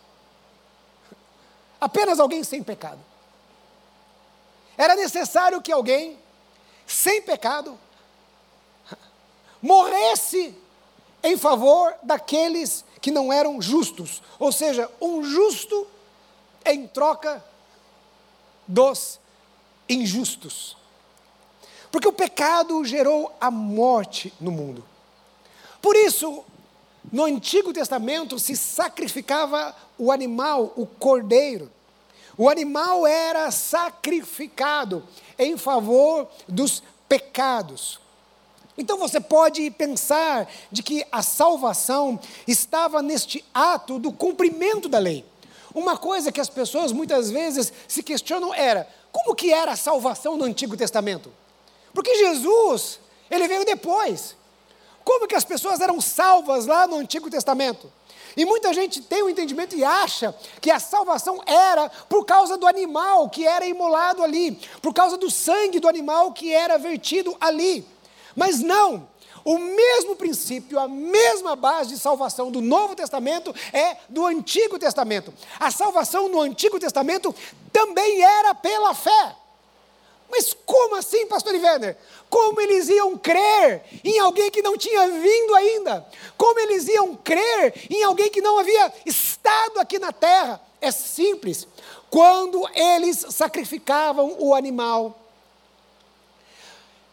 Apenas 1.80 2.20
alguém 2.20 2.44
sem 2.44 2.64
pecado. 2.64 3.00
Era 4.78 4.96
necessário 4.96 5.62
que 5.62 5.72
alguém 5.72 6.18
sem 6.86 7.22
pecado 7.22 7.78
morresse 9.62 10.56
em 11.24 11.38
favor 11.38 11.96
daqueles 12.04 12.86
que 13.02 13.12
não 13.12 13.32
eram 13.32 13.62
justos, 13.62 14.22
ou 14.38 14.52
seja, 14.52 14.92
um 15.02 15.24
justo 15.24 15.88
em 16.66 16.88
troca 16.88 17.44
dos 18.68 19.20
injustos. 19.88 20.76
Porque 21.92 22.08
o 22.08 22.14
pecado 22.14 22.84
gerou 22.84 23.36
a 23.40 23.50
morte 23.50 24.34
no 24.40 24.52
mundo. 24.52 24.84
Por 25.82 25.96
isso, 25.96 26.44
no 27.12 27.24
Antigo 27.24 27.72
Testamento 27.72 28.38
se 28.40 28.56
sacrificava 28.56 29.76
o 29.98 30.12
animal, 30.12 30.74
o 30.76 30.86
cordeiro. 30.86 31.72
O 32.38 32.50
animal 32.50 33.08
era 33.08 33.50
sacrificado 33.52 35.08
em 35.38 35.58
favor 35.58 36.28
dos 36.48 36.84
pecados. 37.08 38.00
Então 38.78 38.98
você 38.98 39.22
pode 39.22 39.72
pensar 39.72 40.52
de 40.70 40.84
que 40.84 41.06
a 41.12 41.22
salvação 41.22 42.20
estava 42.46 43.02
neste 43.02 43.46
ato 43.54 43.98
do 43.98 44.12
cumprimento 44.12 44.90
da 44.90 45.00
lei. 45.00 45.24
Uma 45.74 45.98
coisa 45.98 46.32
que 46.32 46.42
as 46.42 46.50
pessoas 46.50 46.92
muitas 46.92 47.32
vezes 47.32 47.72
se 47.88 48.04
questionam 48.04 48.54
era: 48.54 48.88
como 49.16 49.34
que 49.34 49.54
era 49.54 49.72
a 49.72 49.78
salvação 49.78 50.36
no 50.36 50.44
Antigo 50.44 50.76
Testamento? 50.76 51.32
Porque 51.94 52.16
Jesus, 52.16 53.00
ele 53.32 53.48
veio 53.48 53.64
depois. 53.64 54.36
Como 55.06 55.26
que 55.26 55.36
as 55.36 55.46
pessoas 55.46 55.80
eram 55.80 56.02
salvas 56.02 56.66
lá 56.66 56.86
no 56.86 56.98
Antigo 56.98 57.30
Testamento? 57.30 57.90
E 58.36 58.44
muita 58.44 58.74
gente 58.74 59.00
tem 59.00 59.22
o 59.22 59.28
um 59.28 59.30
entendimento 59.30 59.74
e 59.74 59.86
acha 59.86 60.36
que 60.60 60.70
a 60.70 60.82
salvação 60.82 61.42
era 61.46 61.90
por 62.10 62.26
causa 62.26 62.58
do 62.58 62.68
animal 62.68 63.30
que 63.30 63.48
era 63.48 63.66
imolado 63.66 64.22
ali, 64.22 64.60
por 64.82 64.94
causa 64.94 65.18
do 65.18 65.32
sangue 65.32 65.80
do 65.80 65.88
animal 65.88 66.34
que 66.34 66.52
era 66.52 66.78
vertido 66.78 67.38
ali. 67.40 67.88
Mas 68.36 68.60
não, 68.60 69.08
o 69.46 69.60
mesmo 69.60 70.16
princípio, 70.16 70.80
a 70.80 70.88
mesma 70.88 71.56
base 71.56 71.92
de 71.92 72.00
salvação 72.00 72.50
do 72.52 72.62
Novo 72.62 72.96
Testamento 72.96 73.54
é 73.72 73.96
do 74.10 74.26
Antigo 74.26 74.80
Testamento. 74.80 75.32
A 75.60 75.70
salvação 75.70 76.28
no 76.28 76.42
Antigo 76.42 76.80
Testamento 76.80 77.34
também 77.72 78.24
era 78.24 78.56
pela 78.56 78.96
fé. 78.96 79.36
Mas 80.32 80.58
como 80.66 80.96
assim, 80.96 81.28
pastor 81.28 81.54
Werner? 81.54 81.96
Como 82.28 82.60
eles 82.60 82.90
iam 82.90 83.16
crer 83.16 83.84
em 84.04 84.18
alguém 84.18 84.50
que 84.50 84.64
não 84.64 84.76
tinha 84.76 85.08
vindo 85.08 85.54
ainda? 85.54 86.04
Como 86.36 86.60
eles 86.60 86.88
iam 86.88 87.16
crer 87.16 87.86
em 87.88 88.04
alguém 88.04 88.32
que 88.32 88.42
não 88.42 88.58
havia 88.58 88.92
estado 89.06 89.80
aqui 89.80 90.00
na 90.00 90.12
terra? 90.12 90.60
É 90.82 90.90
simples. 90.90 91.68
Quando 92.10 92.68
eles 92.74 93.28
sacrificavam 93.30 94.36
o 94.40 94.56
animal, 94.56 95.20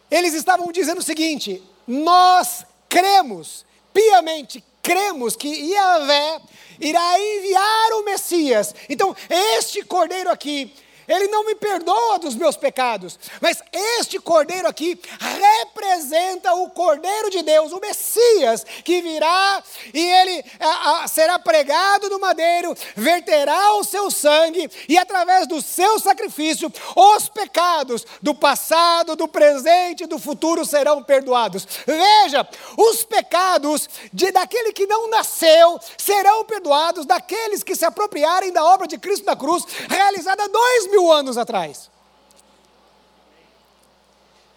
eles 0.09 0.33
estavam 0.33 0.71
dizendo 0.71 0.97
o 0.97 1.03
seguinte: 1.03 1.61
nós 1.87 2.65
cremos, 2.89 3.65
piamente 3.93 4.63
cremos 4.81 5.35
que 5.35 5.47
Yahvé 5.47 6.41
irá 6.79 7.19
enviar 7.19 7.93
o 7.93 8.03
Messias. 8.03 8.75
Então, 8.89 9.15
este 9.29 9.83
cordeiro 9.83 10.29
aqui 10.29 10.73
ele 11.07 11.27
não 11.27 11.45
me 11.45 11.55
perdoa 11.55 12.19
dos 12.19 12.35
meus 12.35 12.55
pecados. 12.55 13.19
Mas 13.41 13.61
este 13.99 14.19
cordeiro 14.19 14.67
aqui 14.67 14.99
representa 15.19 16.53
o 16.53 16.69
cordeiro 16.69 17.29
de 17.29 17.41
Deus, 17.41 17.71
o 17.71 17.79
Messias, 17.79 18.65
que 18.83 19.01
virá 19.01 19.63
e 19.93 19.99
ele 19.99 20.45
a, 20.59 21.03
a, 21.03 21.07
será 21.07 21.39
pregado 21.39 22.09
no 22.09 22.19
madeiro, 22.19 22.75
verterá 22.95 23.73
o 23.75 23.83
seu 23.83 24.09
sangue 24.09 24.69
e 24.87 24.97
através 24.97 25.47
do 25.47 25.61
seu 25.61 25.99
sacrifício 25.99 26.71
os 26.95 27.29
pecados 27.29 28.05
do 28.21 28.33
passado, 28.33 29.15
do 29.15 29.27
presente 29.27 30.03
e 30.03 30.07
do 30.07 30.19
futuro 30.19 30.65
serão 30.65 31.03
perdoados. 31.03 31.67
Veja, 31.85 32.47
os 32.77 33.03
pecados 33.03 33.89
de 34.11 34.31
daquele 34.31 34.73
que 34.73 34.85
não 34.85 35.09
nasceu 35.09 35.79
serão 35.97 36.45
perdoados 36.45 37.05
daqueles 37.05 37.63
que 37.63 37.75
se 37.75 37.85
apropriarem 37.85 38.51
da 38.51 38.63
obra 38.63 38.87
de 38.87 38.97
Cristo 38.97 39.25
na 39.25 39.35
cruz, 39.35 39.63
realizada 39.89 40.47
dois 40.47 40.87
mil 40.91 40.92
anos 41.11 41.37
atrás. 41.37 41.89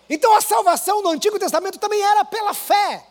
Então 0.08 0.36
a 0.36 0.40
salvação 0.40 1.02
no 1.02 1.10
Antigo 1.10 1.38
Testamento 1.38 1.78
também 1.78 2.00
era 2.00 2.24
pela 2.24 2.54
fé. 2.54 3.06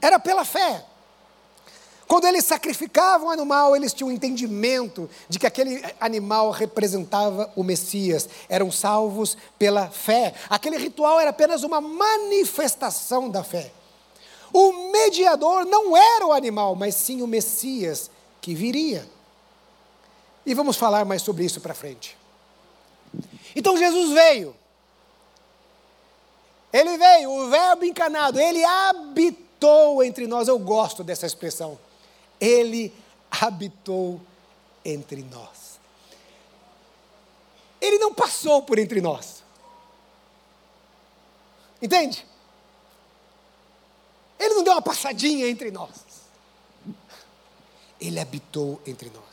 Era 0.00 0.18
pela 0.18 0.44
fé. 0.44 0.84
Quando 2.06 2.24
eles 2.24 2.44
sacrificavam 2.44 3.28
o 3.28 3.30
animal, 3.30 3.76
eles 3.76 3.92
tinham 3.92 4.08
um 4.08 4.12
entendimento 4.12 5.08
de 5.28 5.38
que 5.38 5.46
aquele 5.46 5.80
animal 6.00 6.50
representava 6.50 7.52
o 7.54 7.62
Messias. 7.62 8.28
Eram 8.48 8.72
salvos 8.72 9.36
pela 9.56 9.88
fé. 9.88 10.34
Aquele 10.48 10.76
ritual 10.76 11.20
era 11.20 11.30
apenas 11.30 11.62
uma 11.62 11.80
manifestação 11.80 13.30
da 13.30 13.44
fé. 13.44 13.70
O 14.52 14.90
mediador 14.90 15.64
não 15.64 15.96
era 15.96 16.26
o 16.26 16.32
animal, 16.32 16.74
mas 16.74 16.96
sim 16.96 17.22
o 17.22 17.28
Messias 17.28 18.10
que 18.40 18.56
viria. 18.56 19.08
E 20.44 20.54
vamos 20.54 20.76
falar 20.76 21.04
mais 21.04 21.22
sobre 21.22 21.44
isso 21.44 21.60
para 21.60 21.74
frente. 21.74 22.16
Então 23.54 23.76
Jesus 23.76 24.12
veio. 24.12 24.56
Ele 26.72 26.96
veio, 26.96 27.30
o 27.30 27.50
Verbo 27.50 27.84
encarnado, 27.84 28.38
ele 28.38 28.64
habitou 28.64 30.02
entre 30.02 30.26
nós. 30.26 30.48
Eu 30.48 30.58
gosto 30.58 31.02
dessa 31.02 31.26
expressão. 31.26 31.78
Ele 32.40 32.94
habitou 33.30 34.20
entre 34.84 35.22
nós. 35.22 35.78
Ele 37.80 37.98
não 37.98 38.14
passou 38.14 38.62
por 38.62 38.78
entre 38.78 39.00
nós. 39.00 39.42
Entende? 41.80 42.26
Ele 44.38 44.54
não 44.54 44.62
deu 44.62 44.74
uma 44.74 44.82
passadinha 44.82 45.48
entre 45.48 45.70
nós. 45.70 45.90
Ele 48.00 48.18
habitou 48.18 48.80
entre 48.86 49.10
nós. 49.10 49.29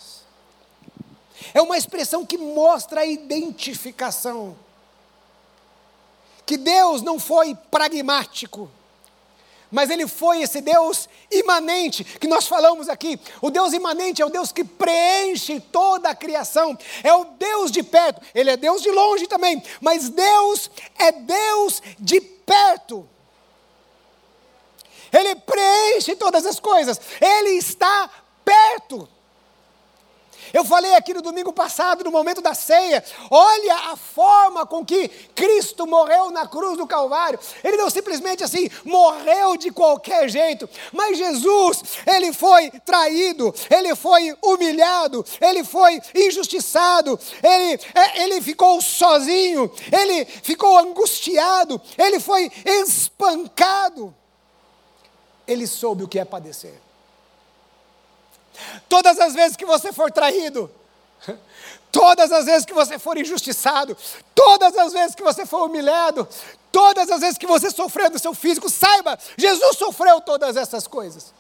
É 1.53 1.61
uma 1.61 1.77
expressão 1.77 2.25
que 2.25 2.37
mostra 2.37 3.01
a 3.01 3.05
identificação. 3.05 4.55
Que 6.45 6.57
Deus 6.57 7.01
não 7.01 7.19
foi 7.19 7.55
pragmático, 7.69 8.71
mas 9.69 9.89
Ele 9.89 10.07
foi 10.07 10.41
esse 10.41 10.61
Deus 10.61 11.09
imanente 11.29 12.03
que 12.03 12.27
nós 12.27 12.47
falamos 12.47 12.87
aqui. 12.87 13.19
O 13.41 13.49
Deus 13.49 13.73
imanente 13.73 14.21
é 14.21 14.25
o 14.25 14.29
Deus 14.29 14.51
que 14.51 14.63
preenche 14.63 15.59
toda 15.59 16.09
a 16.09 16.15
criação, 16.15 16.77
é 17.03 17.13
o 17.13 17.25
Deus 17.25 17.69
de 17.69 17.83
perto, 17.83 18.21
Ele 18.33 18.49
é 18.49 18.57
Deus 18.57 18.81
de 18.81 18.89
longe 18.91 19.27
também, 19.27 19.61
mas 19.81 20.09
Deus 20.09 20.71
é 20.97 21.11
Deus 21.11 21.81
de 21.99 22.21
perto. 22.21 23.07
Ele 25.11 25.35
preenche 25.35 26.15
todas 26.15 26.45
as 26.45 26.59
coisas, 26.59 26.99
Ele 27.19 27.51
está 27.51 28.09
perto. 28.43 29.07
Eu 30.53 30.63
falei 30.63 30.95
aqui 30.95 31.13
no 31.13 31.21
domingo 31.21 31.51
passado, 31.51 32.03
no 32.03 32.11
momento 32.11 32.41
da 32.41 32.53
ceia, 32.53 33.03
olha 33.29 33.75
a 33.91 33.95
forma 33.95 34.65
com 34.65 34.85
que 34.85 35.07
Cristo 35.35 35.85
morreu 35.85 36.31
na 36.31 36.47
cruz 36.47 36.77
do 36.77 36.87
Calvário. 36.87 37.39
Ele 37.63 37.77
não 37.77 37.89
simplesmente 37.89 38.43
assim 38.43 38.69
morreu 38.83 39.57
de 39.57 39.71
qualquer 39.71 40.29
jeito, 40.29 40.69
mas 40.91 41.17
Jesus, 41.17 41.83
ele 42.05 42.31
foi 42.33 42.71
traído, 42.85 43.53
ele 43.69 43.95
foi 43.95 44.35
humilhado, 44.41 45.25
ele 45.41 45.63
foi 45.63 46.01
injustiçado, 46.15 47.19
ele, 47.43 47.79
é, 47.93 48.23
ele 48.23 48.41
ficou 48.41 48.81
sozinho, 48.81 49.71
ele 49.91 50.25
ficou 50.25 50.77
angustiado, 50.77 51.81
ele 51.97 52.19
foi 52.19 52.51
espancado. 52.65 54.13
Ele 55.47 55.65
soube 55.65 56.03
o 56.03 56.07
que 56.07 56.19
é 56.19 56.25
padecer. 56.25 56.86
Todas 58.87 59.19
as 59.19 59.33
vezes 59.33 59.57
que 59.57 59.65
você 59.65 59.91
for 59.91 60.11
traído, 60.11 60.71
todas 61.91 62.31
as 62.31 62.45
vezes 62.45 62.65
que 62.65 62.73
você 62.73 62.99
for 62.99 63.17
injustiçado, 63.17 63.97
todas 64.33 64.75
as 64.77 64.93
vezes 64.93 65.15
que 65.15 65.23
você 65.23 65.45
for 65.45 65.65
humilhado, 65.65 66.27
todas 66.71 67.09
as 67.09 67.21
vezes 67.21 67.37
que 67.37 67.47
você 67.47 67.69
sofreu 67.69 68.09
do 68.09 68.19
seu 68.19 68.33
físico, 68.33 68.69
saiba, 68.69 69.17
Jesus 69.37 69.77
sofreu 69.77 70.21
todas 70.21 70.55
essas 70.55 70.87
coisas. 70.87 71.33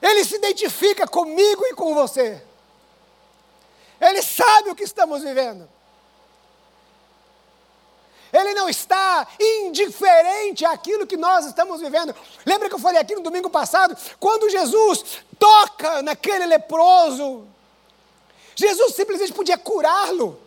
Ele 0.00 0.24
se 0.24 0.34
identifica 0.34 1.06
comigo 1.06 1.64
e 1.66 1.74
com 1.74 1.94
você. 1.94 2.42
Ele 4.00 4.20
sabe 4.20 4.70
o 4.70 4.74
que 4.74 4.82
estamos 4.82 5.22
vivendo. 5.22 5.68
Ele 8.32 8.54
não 8.54 8.68
está 8.68 9.26
indiferente 9.38 10.64
àquilo 10.64 11.06
que 11.06 11.16
nós 11.16 11.44
estamos 11.44 11.80
vivendo. 11.80 12.14
Lembra 12.46 12.68
que 12.68 12.74
eu 12.74 12.78
falei 12.78 13.00
aqui 13.00 13.14
no 13.14 13.20
domingo 13.20 13.50
passado? 13.50 13.96
Quando 14.18 14.48
Jesus 14.48 15.22
toca 15.38 16.02
naquele 16.02 16.46
leproso, 16.46 17.46
Jesus 18.54 18.94
simplesmente 18.94 19.32
podia 19.32 19.58
curá-lo. 19.58 20.40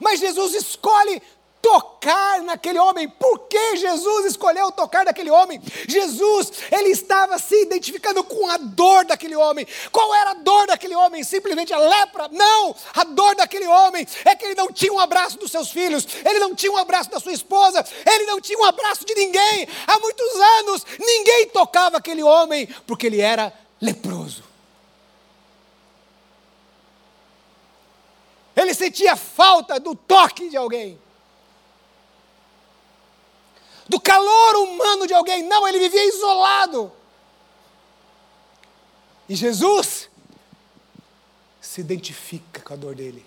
Mas 0.00 0.18
Jesus 0.18 0.54
escolhe 0.54 1.22
tocar 1.60 2.42
naquele 2.42 2.78
homem. 2.78 3.08
Por 3.08 3.40
que 3.40 3.76
Jesus 3.76 4.26
escolheu 4.26 4.72
tocar 4.72 5.04
naquele 5.04 5.30
homem? 5.30 5.60
Jesus, 5.86 6.52
ele 6.72 6.90
estava 6.90 7.38
se 7.38 7.62
identificando 7.62 8.24
com 8.24 8.48
a 8.50 8.56
dor 8.56 9.04
daquele 9.04 9.36
homem. 9.36 9.66
Qual 9.92 10.14
era 10.14 10.30
a 10.30 10.34
dor 10.34 10.66
daquele 10.66 10.94
homem? 10.94 11.22
Simplesmente 11.22 11.72
a 11.72 11.78
lepra? 11.78 12.28
Não! 12.32 12.74
A 12.94 13.04
dor 13.04 13.34
daquele 13.36 13.66
homem 13.66 14.06
é 14.24 14.34
que 14.34 14.44
ele 14.44 14.54
não 14.54 14.72
tinha 14.72 14.92
um 14.92 14.98
abraço 14.98 15.38
dos 15.38 15.50
seus 15.50 15.70
filhos, 15.70 16.06
ele 16.24 16.38
não 16.38 16.54
tinha 16.54 16.72
um 16.72 16.76
abraço 16.76 17.10
da 17.10 17.20
sua 17.20 17.32
esposa, 17.32 17.84
ele 18.06 18.26
não 18.26 18.40
tinha 18.40 18.58
um 18.58 18.64
abraço 18.64 19.04
de 19.04 19.14
ninguém. 19.14 19.68
Há 19.86 19.98
muitos 19.98 20.34
anos, 20.58 20.86
ninguém 20.98 21.46
tocava 21.48 21.98
aquele 21.98 22.22
homem 22.22 22.66
porque 22.86 23.06
ele 23.06 23.20
era 23.20 23.52
leproso. 23.80 24.44
Ele 28.56 28.74
sentia 28.74 29.16
falta 29.16 29.78
do 29.78 29.94
toque 29.94 30.48
de 30.50 30.56
alguém 30.56 30.98
do 33.90 34.00
calor 34.00 34.68
humano 34.68 35.04
de 35.04 35.12
alguém. 35.12 35.42
Não, 35.42 35.66
ele 35.66 35.80
vivia 35.80 36.08
isolado. 36.08 36.92
E 39.28 39.34
Jesus 39.34 40.08
se 41.60 41.80
identifica 41.80 42.60
com 42.60 42.72
a 42.72 42.76
dor 42.76 42.94
dele. 42.94 43.26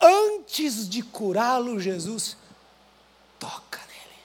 Antes 0.00 0.88
de 0.88 1.02
curá-lo, 1.02 1.78
Jesus 1.78 2.38
toca 3.38 3.80
nele. 3.80 4.18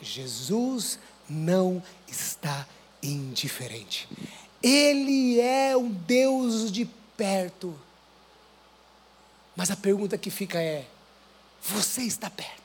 Jesus 0.00 1.00
não 1.28 1.82
está 2.06 2.68
indiferente. 3.02 4.08
Ele 4.62 5.40
é 5.40 5.76
um 5.76 5.90
Deus 5.90 6.70
de 6.70 6.84
perto. 7.16 7.76
Mas 9.56 9.72
a 9.72 9.76
pergunta 9.76 10.16
que 10.16 10.30
fica 10.30 10.62
é: 10.62 10.86
você 11.60 12.02
está 12.02 12.30
perto? 12.30 12.59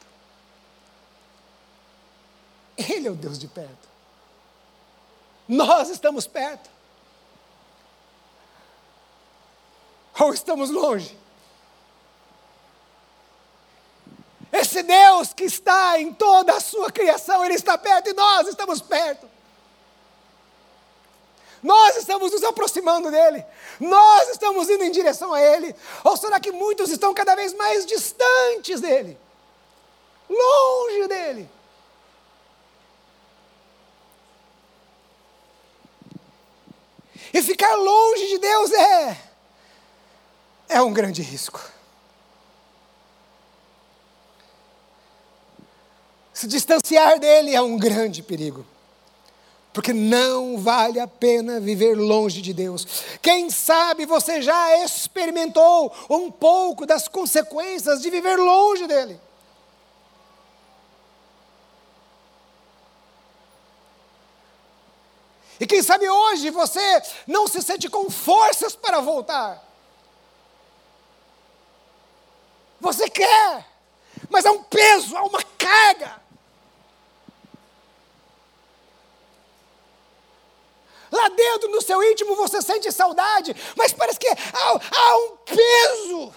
Ele 2.77 3.07
é 3.07 3.11
o 3.11 3.15
Deus 3.15 3.39
de 3.39 3.47
perto. 3.47 3.87
Nós 5.47 5.89
estamos 5.89 6.27
perto. 6.27 6.69
Ou 10.19 10.33
estamos 10.33 10.69
longe. 10.69 11.17
Esse 14.51 14.81
Deus 14.83 15.33
que 15.33 15.43
está 15.43 15.99
em 15.99 16.13
toda 16.13 16.53
a 16.53 16.61
sua 16.61 16.89
criação, 16.91 17.43
Ele 17.43 17.55
está 17.55 17.77
perto 17.77 18.09
e 18.09 18.13
nós 18.13 18.47
estamos 18.47 18.81
perto. 18.81 19.35
Nós 21.65 21.97
estamos 21.97 22.31
nos 22.31 22.43
aproximando 22.43 23.09
dele, 23.09 23.43
nós 23.79 24.29
estamos 24.29 24.69
indo 24.69 24.83
em 24.83 24.91
direção 24.91 25.33
a 25.33 25.41
ele, 25.41 25.75
ou 26.03 26.15
será 26.15 26.39
que 26.39 26.51
muitos 26.51 26.91
estão 26.91 27.11
cada 27.11 27.33
vez 27.33 27.55
mais 27.55 27.87
distantes 27.87 28.81
dele, 28.81 29.17
longe 30.29 31.07
dele? 31.07 31.49
E 37.33 37.41
ficar 37.41 37.75
longe 37.75 38.27
de 38.27 38.37
Deus 38.37 38.71
é 38.71 39.25
é 40.67 40.81
um 40.81 40.91
grande 40.91 41.21
risco. 41.21 41.61
Se 46.33 46.47
distanciar 46.47 47.19
dele 47.19 47.55
é 47.55 47.61
um 47.61 47.77
grande 47.77 48.21
perigo. 48.21 48.65
Porque 49.71 49.93
não 49.93 50.57
vale 50.57 50.99
a 50.99 51.07
pena 51.07 51.59
viver 51.59 51.95
longe 51.95 52.41
de 52.41 52.53
Deus. 52.53 52.85
Quem 53.21 53.49
sabe 53.49 54.05
você 54.05 54.41
já 54.41 54.83
experimentou 54.83 55.93
um 56.09 56.31
pouco 56.31 56.85
das 56.85 57.07
consequências 57.07 58.01
de 58.01 58.09
viver 58.09 58.37
longe 58.37 58.87
dele. 58.87 59.19
E 65.59 65.65
quem 65.65 65.81
sabe 65.81 66.09
hoje 66.09 66.49
você 66.49 67.01
não 67.25 67.47
se 67.47 67.61
sente 67.61 67.89
com 67.89 68.09
forças 68.09 68.75
para 68.75 68.99
voltar. 68.99 69.63
Você 72.79 73.09
quer, 73.09 73.65
mas 74.29 74.45
há 74.45 74.51
um 74.51 74.63
peso, 74.63 75.15
há 75.15 75.23
uma 75.23 75.41
carga. 75.57 76.21
Lá 81.11 81.29
dentro, 81.29 81.69
no 81.69 81.81
seu 81.81 82.03
íntimo, 82.03 82.35
você 82.35 82.61
sente 82.61 82.91
saudade, 82.91 83.55
mas 83.77 83.93
parece 83.93 84.19
que 84.19 84.27
há, 84.27 84.79
há 84.91 85.17
um 85.17 85.37
peso. 85.37 86.33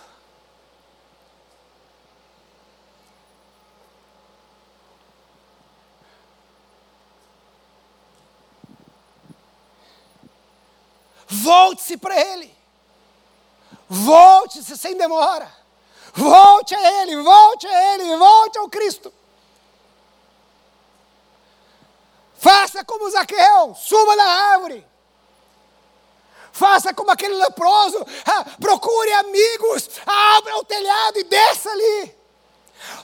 Volte-se 11.29 11.97
para 11.97 12.19
Ele. 12.19 12.57
Volte-se 13.89 14.77
sem 14.77 14.97
demora. 14.97 15.51
Volte 16.15 16.75
a 16.75 17.03
Ele, 17.03 17.17
volte 17.23 17.67
a 17.67 17.95
Ele, 17.95 18.17
volte 18.17 18.59
ao 18.59 18.69
Cristo. 18.69 19.13
Faça 22.39 22.85
como 22.85 23.11
Zaqueu, 23.11 23.75
suba 23.75 24.17
da 24.17 24.25
árvore. 24.25 24.87
Faça 26.53 26.93
como 26.95 27.11
aquele 27.11 27.35
leproso, 27.35 28.05
ah, 28.27 28.45
procure 28.61 29.13
amigos, 29.13 29.89
abra 30.07 30.57
o 30.57 30.65
telhado 30.65 31.19
e 31.19 31.25
desça 31.25 31.71
ali. 31.71 32.18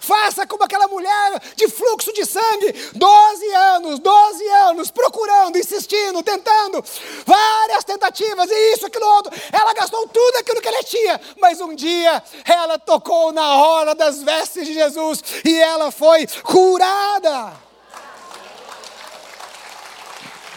Faça 0.01 0.47
como 0.47 0.65
aquela 0.65 0.89
mulher 0.89 1.41
de 1.57 1.69
fluxo 1.69 2.13
de 2.13 2.25
sangue, 2.27 2.73
12 2.95 3.55
anos, 3.55 3.99
12 3.99 4.49
anos, 4.49 4.91
procurando, 4.91 5.57
insistindo, 5.57 6.23
tentando, 6.23 6.85
várias 7.25 7.85
tentativas, 7.85 8.51
e 8.51 8.73
isso, 8.75 8.87
aquilo 8.87 9.07
outro. 9.07 9.33
Ela 9.53 9.73
gastou 9.75 10.07
tudo 10.09 10.37
aquilo 10.37 10.61
que 10.61 10.69
ela 10.69 10.83
tinha, 10.83 11.21
mas 11.41 11.61
um 11.61 11.75
dia 11.75 12.23
ela 12.45 12.79
tocou 12.79 13.33
na 13.33 13.57
hora 13.57 13.95
das 13.95 14.23
vestes 14.23 14.67
de 14.67 14.75
Jesus 14.75 15.23
e 15.45 15.59
ela 15.59 15.91
foi 15.91 16.27
curada. 16.43 17.53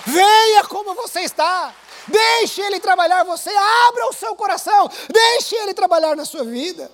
Venha 0.06 0.64
como 0.66 0.94
você 0.94 1.22
está. 1.22 1.74
Deixe 2.08 2.62
Ele 2.62 2.80
trabalhar 2.80 3.24
você, 3.26 3.50
abra 3.50 4.08
o 4.08 4.14
seu 4.14 4.34
coração, 4.36 4.90
deixe 5.10 5.56
Ele 5.56 5.74
trabalhar 5.74 6.16
na 6.16 6.24
sua 6.24 6.46
vida. 6.46 6.90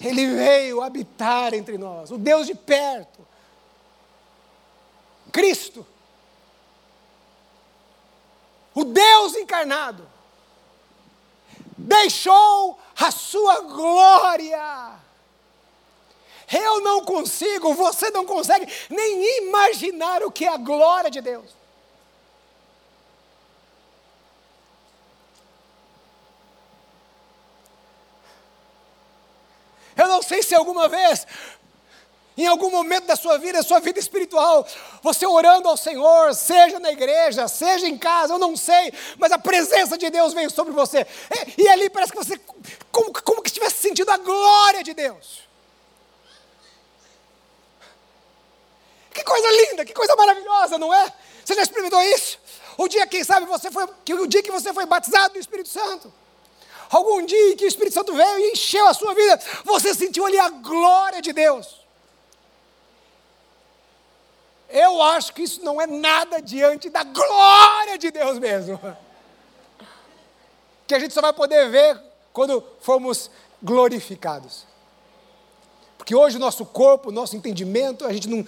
Ele 0.00 0.26
veio 0.26 0.80
habitar 0.80 1.52
entre 1.54 1.76
nós, 1.76 2.10
o 2.10 2.18
Deus 2.18 2.46
de 2.46 2.54
perto. 2.54 3.26
Cristo. 5.32 5.86
O 8.74 8.84
Deus 8.84 9.34
encarnado. 9.34 10.08
Deixou 11.76 12.78
a 12.96 13.10
sua 13.10 13.60
glória. 13.60 14.98
Eu 16.50 16.80
não 16.80 17.04
consigo, 17.04 17.74
você 17.74 18.10
não 18.10 18.24
consegue 18.24 18.66
nem 18.88 19.38
imaginar 19.38 20.22
o 20.22 20.30
que 20.30 20.44
é 20.44 20.48
a 20.48 20.56
glória 20.56 21.10
de 21.10 21.20
Deus. 21.20 21.57
Eu 29.98 30.06
não 30.06 30.22
sei 30.22 30.44
se 30.44 30.54
alguma 30.54 30.88
vez, 30.88 31.26
em 32.36 32.46
algum 32.46 32.70
momento 32.70 33.06
da 33.06 33.16
sua 33.16 33.36
vida, 33.36 33.60
sua 33.64 33.80
vida 33.80 33.98
espiritual, 33.98 34.64
você 35.02 35.26
orando 35.26 35.68
ao 35.68 35.76
Senhor, 35.76 36.32
seja 36.36 36.78
na 36.78 36.92
igreja, 36.92 37.48
seja 37.48 37.88
em 37.88 37.98
casa, 37.98 38.34
eu 38.34 38.38
não 38.38 38.56
sei, 38.56 38.92
mas 39.18 39.32
a 39.32 39.38
presença 39.38 39.98
de 39.98 40.08
Deus 40.08 40.32
veio 40.32 40.48
sobre 40.48 40.72
você. 40.72 41.04
E, 41.56 41.64
e 41.64 41.68
ali 41.68 41.90
parece 41.90 42.12
que 42.12 42.18
você, 42.18 42.40
como, 42.92 43.12
como 43.24 43.42
que 43.42 43.48
estivesse 43.48 43.80
sentindo 43.80 44.10
a 44.12 44.16
glória 44.18 44.84
de 44.84 44.94
Deus. 44.94 45.48
Que 49.12 49.24
coisa 49.24 49.50
linda, 49.50 49.84
que 49.84 49.92
coisa 49.92 50.14
maravilhosa, 50.14 50.78
não 50.78 50.94
é? 50.94 51.12
Você 51.44 51.54
já 51.56 51.62
experimentou 51.62 52.00
isso? 52.02 52.38
O 52.76 52.86
dia, 52.86 53.04
quem 53.08 53.24
sabe, 53.24 53.46
você 53.46 53.68
foi, 53.68 53.88
que 54.04 54.14
o 54.14 54.28
dia 54.28 54.44
que 54.44 54.52
você 54.52 54.72
foi 54.72 54.86
batizado 54.86 55.34
do 55.34 55.40
Espírito 55.40 55.68
Santo 55.68 56.14
algum 56.96 57.24
dia 57.24 57.56
que 57.56 57.64
o 57.64 57.68
Espírito 57.68 57.94
Santo 57.94 58.14
veio 58.14 58.38
e 58.38 58.52
encheu 58.52 58.86
a 58.86 58.94
sua 58.94 59.14
vida, 59.14 59.40
você 59.64 59.94
sentiu 59.94 60.24
ali 60.24 60.38
a 60.38 60.48
glória 60.48 61.20
de 61.20 61.32
Deus. 61.32 61.78
Eu 64.68 65.00
acho 65.02 65.32
que 65.32 65.42
isso 65.42 65.62
não 65.64 65.80
é 65.80 65.86
nada 65.86 66.40
diante 66.40 66.90
da 66.90 67.02
glória 67.02 67.96
de 67.96 68.10
Deus 68.10 68.38
mesmo. 68.38 68.78
Que 70.86 70.94
a 70.94 70.98
gente 70.98 71.14
só 71.14 71.20
vai 71.20 71.32
poder 71.32 71.70
ver 71.70 72.00
quando 72.32 72.62
formos 72.80 73.30
glorificados. 73.62 74.66
Porque 75.96 76.14
hoje 76.14 76.36
o 76.36 76.40
nosso 76.40 76.64
corpo, 76.64 77.08
o 77.08 77.12
nosso 77.12 77.34
entendimento, 77.34 78.04
a 78.06 78.12
gente 78.12 78.28
não, 78.28 78.46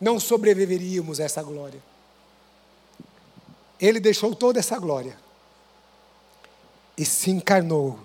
não 0.00 0.20
sobreviveríamos 0.20 1.20
a 1.20 1.24
essa 1.24 1.42
glória. 1.42 1.82
Ele 3.80 4.00
deixou 4.00 4.34
toda 4.34 4.58
essa 4.58 4.78
glória 4.78 5.16
e 6.96 7.04
se 7.04 7.30
encarnou, 7.30 7.98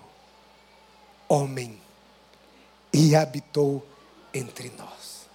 homem, 1.28 1.80
e 2.92 3.16
habitou 3.16 3.82
entre 4.34 4.70
nós. 4.76 5.26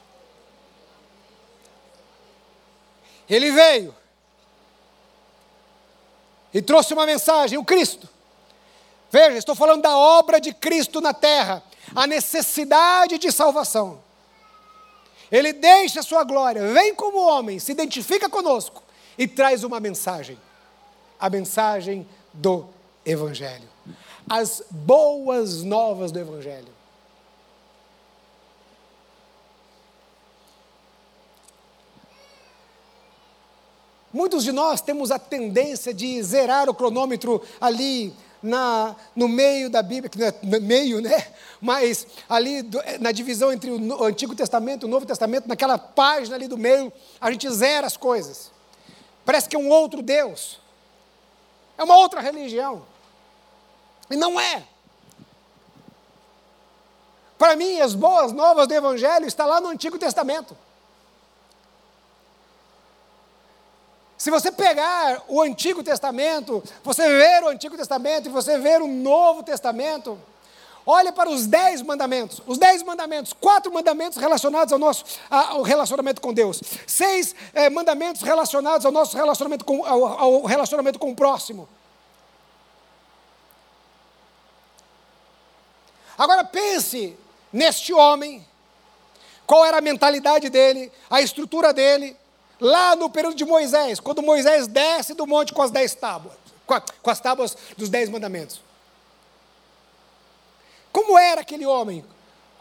Ele 3.29 3.51
veio 3.51 3.95
e 6.53 6.61
trouxe 6.61 6.93
uma 6.93 7.05
mensagem, 7.05 7.57
o 7.57 7.65
Cristo. 7.65 8.07
Veja, 9.11 9.37
estou 9.37 9.55
falando 9.55 9.81
da 9.81 9.97
obra 9.97 10.39
de 10.39 10.53
Cristo 10.53 11.01
na 11.01 11.13
terra, 11.13 11.63
a 11.95 12.05
necessidade 12.05 13.17
de 13.17 13.31
salvação. 13.31 14.01
Ele 15.31 15.51
deixa 15.51 15.99
a 15.99 16.03
sua 16.03 16.23
glória, 16.23 16.73
vem 16.73 16.95
como 16.95 17.19
homem, 17.19 17.59
se 17.59 17.71
identifica 17.71 18.29
conosco 18.29 18.83
e 19.17 19.27
traz 19.27 19.63
uma 19.63 19.79
mensagem. 19.79 20.39
A 21.19 21.29
mensagem 21.29 22.07
do 22.33 22.69
Evangelho. 23.07 23.69
As 24.29 24.61
boas 24.69 25.63
novas 25.63 26.11
do 26.11 26.19
Evangelho. 26.19 26.75
Muitos 34.11 34.43
de 34.43 34.51
nós 34.51 34.81
temos 34.81 35.09
a 35.11 35.19
tendência 35.19 35.93
de 35.93 36.21
zerar 36.21 36.69
o 36.69 36.73
cronômetro 36.73 37.41
ali 37.61 38.13
na, 38.43 38.95
no 39.15 39.27
meio 39.27 39.69
da 39.69 39.81
Bíblia, 39.81 40.09
que 40.09 40.17
não 40.17 40.27
é 40.27 40.33
no 40.43 40.61
meio, 40.61 40.99
né? 40.99 41.27
Mas 41.61 42.05
ali 42.27 42.61
do, 42.61 42.79
na 42.99 43.11
divisão 43.11 43.53
entre 43.53 43.71
o 43.71 44.03
Antigo 44.03 44.35
Testamento 44.35 44.85
e 44.85 44.87
o 44.87 44.89
Novo 44.89 45.05
Testamento, 45.05 45.47
naquela 45.47 45.77
página 45.77 46.35
ali 46.35 46.47
do 46.47 46.57
meio, 46.57 46.91
a 47.21 47.31
gente 47.31 47.49
zera 47.49 47.87
as 47.87 47.95
coisas. 47.95 48.51
Parece 49.23 49.47
que 49.47 49.55
é 49.55 49.59
um 49.59 49.69
outro 49.69 50.01
Deus. 50.01 50.59
É 51.77 51.83
uma 51.83 51.97
outra 51.97 52.19
religião. 52.19 52.85
E 54.09 54.15
não 54.15 54.39
é. 54.39 54.63
Para 57.37 57.55
mim, 57.55 57.79
as 57.79 57.93
boas 57.93 58.31
novas 58.31 58.67
do 58.67 58.73
Evangelho 58.73 59.27
está 59.27 59.45
lá 59.45 59.61
no 59.61 59.69
Antigo 59.69 59.99
Testamento. 59.99 60.57
Se 64.17 64.31
você 64.31 64.51
pegar 64.51 65.23
o 65.27 65.41
Antigo 65.41 65.83
Testamento, 65.83 66.63
você 66.83 67.07
ver 67.07 67.43
o 67.43 67.49
Antigo 67.49 67.77
Testamento 67.77 68.27
e 68.27 68.31
você 68.31 68.57
ver 68.57 68.81
o 68.81 68.87
Novo 68.87 69.43
Testamento, 69.43 70.17
olhe 70.83 71.11
para 71.11 71.29
os 71.29 71.45
dez 71.45 71.83
mandamentos. 71.83 72.41
Os 72.47 72.57
dez 72.57 72.81
mandamentos, 72.81 73.31
quatro 73.31 73.71
mandamentos 73.71 74.17
relacionados 74.17 74.73
ao 74.73 74.79
nosso 74.79 75.05
ao 75.29 75.61
relacionamento 75.61 76.19
com 76.19 76.33
Deus, 76.33 76.61
seis 76.87 77.35
é, 77.53 77.69
mandamentos 77.69 78.23
relacionados 78.23 78.87
ao 78.87 78.91
nosso 78.91 79.15
relacionamento 79.15 79.63
com, 79.63 79.85
ao, 79.85 80.03
ao 80.05 80.45
relacionamento 80.45 80.97
com 80.97 81.11
o 81.11 81.15
próximo. 81.15 81.69
Agora 86.17 86.43
pense 86.43 87.17
neste 87.53 87.93
homem, 87.93 88.45
qual 89.45 89.63
era 89.65 89.77
a 89.77 89.81
mentalidade 89.81 90.49
dele, 90.49 90.91
a 91.09 91.21
estrutura 91.21 91.71
dele, 91.71 92.17
lá 92.59 92.95
no 92.95 93.09
período 93.09 93.35
de 93.35 93.45
Moisés, 93.45 93.99
quando 93.99 94.21
Moisés 94.21 94.67
desce 94.67 95.13
do 95.13 95.27
monte 95.27 95.53
com 95.53 95.61
as 95.61 95.71
dez 95.71 95.93
tábuas, 95.93 96.35
com, 96.65 96.73
a, 96.73 96.81
com 96.81 97.09
as 97.09 97.19
tábuas 97.19 97.55
dos 97.77 97.89
dez 97.89 98.09
mandamentos. 98.09 98.61
Como 100.91 101.17
era 101.17 101.41
aquele 101.41 101.65
homem? 101.65 102.03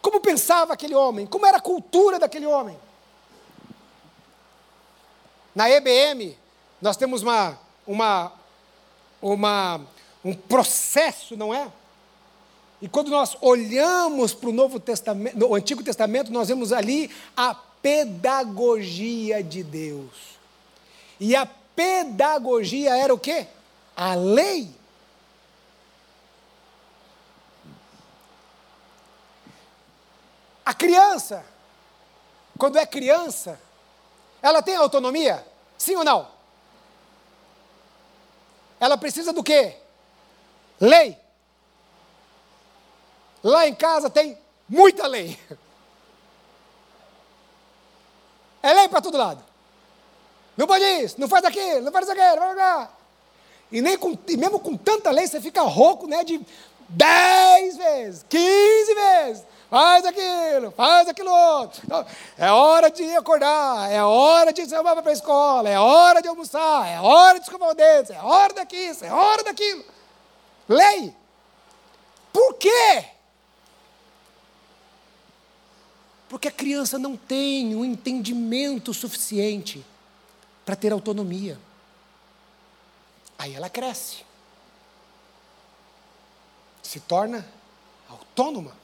Como 0.02 0.20
pensava 0.20 0.74
aquele 0.74 0.94
homem? 0.94 1.26
Como 1.26 1.46
era 1.46 1.56
a 1.56 1.60
cultura 1.60 2.18
daquele 2.18 2.46
homem? 2.46 2.78
Na 5.54 5.70
EBM, 5.70 6.38
nós 6.82 6.98
temos 6.98 7.22
uma, 7.22 7.58
uma, 7.86 8.32
uma, 9.22 9.80
um 10.22 10.34
processo, 10.34 11.34
não 11.36 11.52
é? 11.52 11.72
E 12.80 12.88
quando 12.88 13.10
nós 13.10 13.36
olhamos 13.40 14.34
para 14.34 14.50
o 14.50 14.52
Novo 14.52 14.78
Testamento, 14.78 15.46
o 15.46 15.54
Antigo 15.54 15.82
Testamento, 15.82 16.30
nós 16.30 16.48
vemos 16.48 16.72
ali 16.72 17.10
a 17.36 17.54
pedagogia 17.54 19.42
de 19.42 19.62
Deus. 19.62 20.36
E 21.18 21.34
a 21.34 21.46
pedagogia 21.46 22.94
era 22.96 23.14
o 23.14 23.18
quê? 23.18 23.46
A 23.96 24.14
lei. 24.14 24.70
A 30.64 30.74
criança, 30.74 31.46
quando 32.58 32.76
é 32.76 32.84
criança, 32.84 33.58
ela 34.42 34.60
tem 34.60 34.76
autonomia? 34.76 35.46
Sim 35.78 35.96
ou 35.96 36.04
não? 36.04 36.28
Ela 38.78 38.98
precisa 38.98 39.32
do 39.32 39.42
quê? 39.42 39.76
Lei. 40.78 41.25
Lá 43.46 43.68
em 43.68 43.74
casa 43.76 44.10
tem 44.10 44.36
muita 44.68 45.06
lei. 45.06 45.38
É 48.60 48.72
lei 48.72 48.88
para 48.88 49.00
todo 49.00 49.16
lado. 49.16 49.40
Não 50.56 50.66
pode 50.66 50.82
isso, 50.82 51.20
não 51.20 51.28
faz 51.28 51.44
aquilo, 51.44 51.82
não 51.82 51.92
faz 51.92 52.08
aquilo, 52.08 52.40
vai 52.40 52.56
lá. 52.56 52.90
E, 53.70 53.80
nem 53.80 53.96
com, 53.96 54.18
e 54.26 54.36
mesmo 54.36 54.58
com 54.58 54.76
tanta 54.76 55.12
lei, 55.12 55.28
você 55.28 55.40
fica 55.40 55.62
rouco 55.62 56.08
né, 56.08 56.24
de 56.24 56.40
10 56.88 57.76
vezes, 57.76 58.26
15 58.28 58.94
vezes. 58.94 59.44
Faz 59.70 60.04
aquilo, 60.04 60.72
faz 60.72 61.08
aquilo 61.08 61.30
outro. 61.30 61.82
Então, 61.84 62.04
é 62.36 62.50
hora 62.50 62.90
de 62.90 63.04
acordar, 63.14 63.92
é 63.92 64.02
hora 64.02 64.52
de 64.52 64.62
ir 64.62 64.68
para 64.68 65.10
a 65.10 65.12
escola, 65.12 65.68
é 65.68 65.78
hora 65.78 66.20
de 66.20 66.26
almoçar, 66.26 66.88
é 66.88 67.00
hora 67.00 67.38
de 67.38 67.44
escovar 67.44 67.70
o 67.70 67.74
dedo, 67.74 68.12
é 68.12 68.20
hora 68.20 68.52
daquilo, 68.54 68.98
é 69.02 69.12
hora 69.12 69.44
daquilo. 69.44 69.84
Lei. 70.68 71.14
Por 72.32 72.54
quê? 72.54 73.15
Porque 76.28 76.48
a 76.48 76.52
criança 76.52 76.98
não 76.98 77.16
tem 77.16 77.74
um 77.74 77.84
entendimento 77.84 78.92
suficiente 78.92 79.84
para 80.64 80.74
ter 80.74 80.92
autonomia. 80.92 81.58
Aí 83.38 83.54
ela 83.54 83.70
cresce, 83.70 84.24
se 86.82 86.98
torna 87.00 87.46
autônoma. 88.08 88.76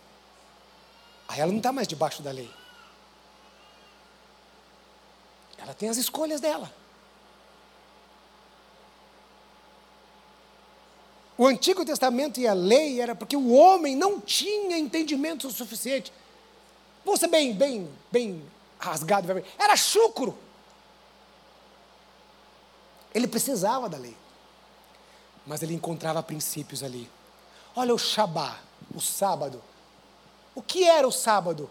Aí 1.26 1.40
ela 1.40 1.50
não 1.50 1.58
está 1.58 1.72
mais 1.72 1.88
debaixo 1.88 2.22
da 2.22 2.30
lei. 2.30 2.50
Ela 5.58 5.74
tem 5.74 5.88
as 5.88 5.96
escolhas 5.96 6.40
dela. 6.40 6.72
O 11.38 11.46
Antigo 11.46 11.84
Testamento 11.84 12.38
e 12.38 12.46
a 12.46 12.52
lei 12.52 13.00
era 13.00 13.14
porque 13.14 13.36
o 13.36 13.52
homem 13.52 13.96
não 13.96 14.20
tinha 14.20 14.78
entendimento 14.78 15.50
suficiente 15.50 16.12
Vou 17.04 17.16
ser 17.16 17.28
bem, 17.28 17.54
bem, 17.54 17.88
bem 18.10 18.42
rasgado. 18.78 19.28
Era 19.58 19.76
chucro. 19.76 20.36
Ele 23.14 23.26
precisava 23.26 23.88
da 23.88 23.98
lei. 23.98 24.16
Mas 25.46 25.62
ele 25.62 25.74
encontrava 25.74 26.22
princípios 26.22 26.82
ali. 26.82 27.08
Olha 27.74 27.94
o 27.94 27.98
Shabá, 27.98 28.60
o 28.94 29.00
sábado. 29.00 29.62
O 30.54 30.62
que 30.62 30.84
era 30.84 31.06
o 31.06 31.12
sábado? 31.12 31.68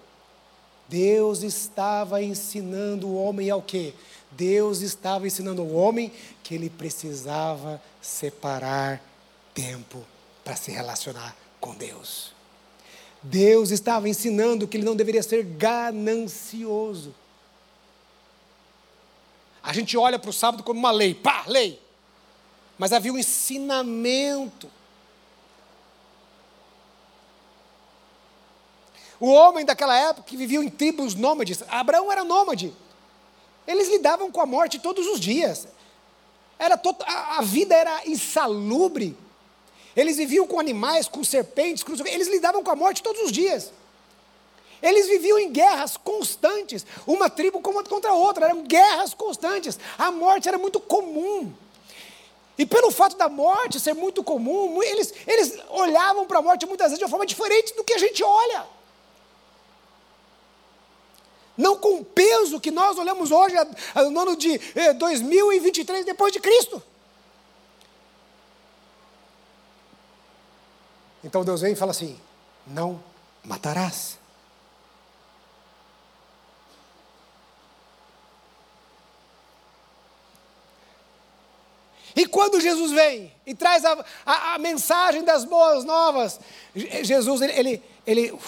Deus 0.87 1.41
estava 1.41 2.21
ensinando 2.21 3.07
o 3.07 3.23
homem 3.23 3.49
ao 3.49 3.61
quê? 3.61 3.93
Deus 4.31 4.81
estava 4.81 5.25
ensinando 5.25 5.61
o 5.61 5.73
homem 5.73 6.11
que 6.43 6.55
ele 6.55 6.69
precisava 6.69 7.81
separar 8.01 9.01
tempo 9.53 10.03
para 10.43 10.55
se 10.55 10.71
relacionar 10.71 11.35
com 11.59 11.75
Deus. 11.75 12.33
Deus 13.23 13.69
estava 13.69 14.10
ensinando 14.10 14.67
que 14.67 14.77
ele 14.77 14.86
não 14.86 14.95
deveria 14.95 15.21
ser 15.21 15.43
ganancioso. 15.43 17.13
A 19.62 19.73
gente 19.73 19.95
olha 19.95 20.17
para 20.17 20.29
o 20.29 20.34
sábado 20.34 20.63
como 20.63 20.79
uma 20.79 20.91
lei, 20.91 21.13
pá, 21.13 21.43
lei. 21.47 21.79
Mas 22.77 22.91
havia 22.91 23.13
um 23.13 23.17
ensinamento. 23.17 24.69
O 29.19 29.29
homem 29.29 29.63
daquela 29.63 29.95
época 29.95 30.27
que 30.27 30.36
vivia 30.36 30.60
em 30.60 30.69
tribos 30.69 31.13
nômades, 31.13 31.63
Abraão 31.67 32.12
era 32.12 32.23
nômade. 32.23 32.73
Eles 33.67 33.88
lidavam 33.88 34.31
com 34.31 34.41
a 34.41 34.47
morte 34.47 34.79
todos 34.79 35.05
os 35.05 35.19
dias. 35.19 35.67
Era 36.57 36.73
a, 37.05 37.38
a 37.38 37.41
vida 37.43 37.75
era 37.75 38.01
insalubre. 38.07 39.15
Eles 39.95 40.17
viviam 40.17 40.47
com 40.47 40.60
animais, 40.60 41.08
com 41.08 41.23
serpentes, 41.23 41.84
com... 41.84 41.93
eles 42.08 42.27
lidavam 42.27 42.63
com 42.63 42.71
a 42.71 42.75
morte 42.75 43.04
todos 43.04 43.21
os 43.21 43.32
dias. 43.32 43.71
Eles 44.82 45.08
viviam 45.08 45.38
em 45.38 45.51
guerras 45.51 45.95
constantes, 45.95 46.86
uma 47.06 47.30
tribo 47.30 47.62
contra 47.62 48.12
a 48.12 48.15
outra, 48.15 48.45
eram 48.45 48.63
guerras 48.63 49.13
constantes. 49.13 49.77
A 49.97 50.12
morte 50.12 50.47
era 50.47 50.58
muito 50.58 50.80
comum. 50.80 51.54
E 52.58 52.65
pelo 52.65 52.91
fato 52.91 53.15
da 53.15 53.30
morte 53.30 53.80
ser 53.80 53.93
muito 53.93 54.23
comum, 54.23 54.82
eles, 54.82 55.13
eles 55.27 55.58
olhavam 55.69 56.25
para 56.25 56.39
a 56.39 56.41
morte 56.41 56.65
muitas 56.65 56.88
vezes 56.88 56.99
de 56.99 57.04
uma 57.04 57.10
forma 57.10 57.25
diferente 57.25 57.75
do 57.75 57.84
que 57.84 57.93
a 57.93 57.97
gente 57.97 58.23
olha. 58.23 58.67
Não 61.58 61.75
com 61.75 61.99
o 61.99 62.06
peso 62.06 62.60
que 62.60 62.71
nós 62.71 62.97
olhamos 62.97 63.32
hoje, 63.32 63.56
no 64.12 64.19
ano 64.19 64.36
de 64.36 64.58
2023 64.97 65.99
eh, 65.99 66.04
depois 66.04 66.34
de 66.34 66.39
Cristo. 66.39 66.82
Então 71.23 71.43
Deus 71.43 71.62
vem 71.62 71.73
e 71.73 71.75
fala 71.75 71.91
assim: 71.91 72.19
não 72.65 73.01
matarás. 73.43 74.19
E 82.15 82.25
quando 82.25 82.60
Jesus 82.60 82.91
vem 82.91 83.31
e 83.45 83.55
traz 83.55 83.86
a, 83.86 84.05
a, 84.25 84.55
a 84.55 84.57
mensagem 84.57 85.23
das 85.23 85.45
boas 85.45 85.86
novas, 85.86 86.39
Jesus 86.75 87.41
ele, 87.41 87.53
ele, 87.53 87.84
ele, 88.05 88.39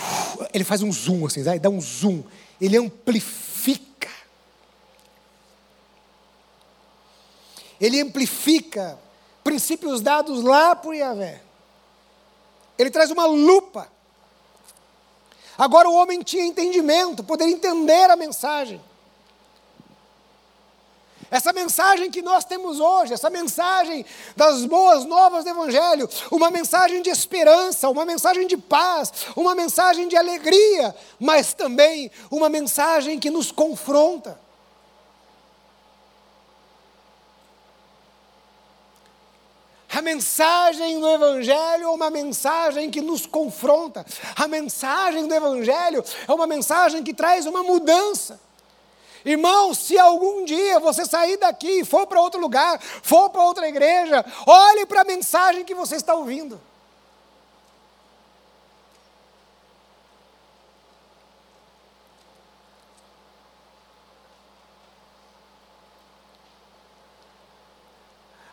ele 0.53 0.63
faz 0.63 0.81
um 0.81 0.91
zoom, 0.91 1.25
assim, 1.25 1.43
dá 1.59 1.69
um 1.69 1.79
zoom, 1.79 2.23
ele 2.59 2.77
amplifica. 2.77 4.09
Ele 7.79 8.01
amplifica 8.01 8.99
princípios 9.43 10.01
dados 10.01 10.43
lá 10.43 10.75
por 10.75 10.93
Yahvé. 10.93 11.41
Ele 12.77 12.89
traz 12.89 13.11
uma 13.11 13.25
lupa. 13.25 13.87
Agora 15.57 15.89
o 15.89 15.93
homem 15.93 16.21
tinha 16.21 16.45
entendimento, 16.45 17.23
poderia 17.23 17.53
entender 17.53 18.09
a 18.09 18.15
mensagem. 18.15 18.81
Essa 21.33 21.51
mensagem 21.51 22.11
que 22.11 22.21
nós 22.21 22.45
temos 22.45 22.79
hoje, 22.79 23.13
essa 23.13 23.27
mensagem 23.27 24.05
das 24.35 24.65
boas 24.65 25.03
novas 25.03 25.43
do 25.43 25.49
Evangelho, 25.49 26.07
uma 26.29 26.51
mensagem 26.51 27.01
de 27.01 27.09
esperança, 27.09 27.89
uma 27.89 28.05
mensagem 28.05 28.45
de 28.45 28.55
paz, 28.55 29.11
uma 29.35 29.55
mensagem 29.55 30.07
de 30.07 30.15
alegria, 30.15 30.95
mas 31.19 31.53
também 31.55 32.11
uma 32.29 32.49
mensagem 32.49 33.19
que 33.19 33.31
nos 33.31 33.51
confronta. 33.51 34.39
A 39.95 40.01
mensagem 40.01 40.99
do 40.99 41.07
Evangelho 41.07 41.83
é 41.83 41.89
uma 41.89 42.09
mensagem 42.09 42.89
que 42.89 42.99
nos 42.99 43.25
confronta. 43.25 44.05
A 44.35 44.47
mensagem 44.47 45.27
do 45.27 45.33
Evangelho 45.33 46.03
é 46.27 46.33
uma 46.33 46.47
mensagem 46.47 47.03
que 47.03 47.13
traz 47.13 47.45
uma 47.45 47.61
mudança. 47.61 48.39
Irmão, 49.23 49.73
se 49.73 49.97
algum 49.97 50.43
dia 50.43 50.79
você 50.79 51.05
sair 51.05 51.37
daqui 51.37 51.81
e 51.81 51.85
for 51.85 52.07
para 52.07 52.19
outro 52.19 52.41
lugar, 52.41 52.81
for 52.81 53.29
para 53.29 53.43
outra 53.43 53.69
igreja, 53.69 54.25
olhe 54.45 54.85
para 54.85 55.01
a 55.01 55.05
mensagem 55.05 55.63
que 55.63 55.75
você 55.75 55.95
está 55.95 56.13
ouvindo. 56.15 56.59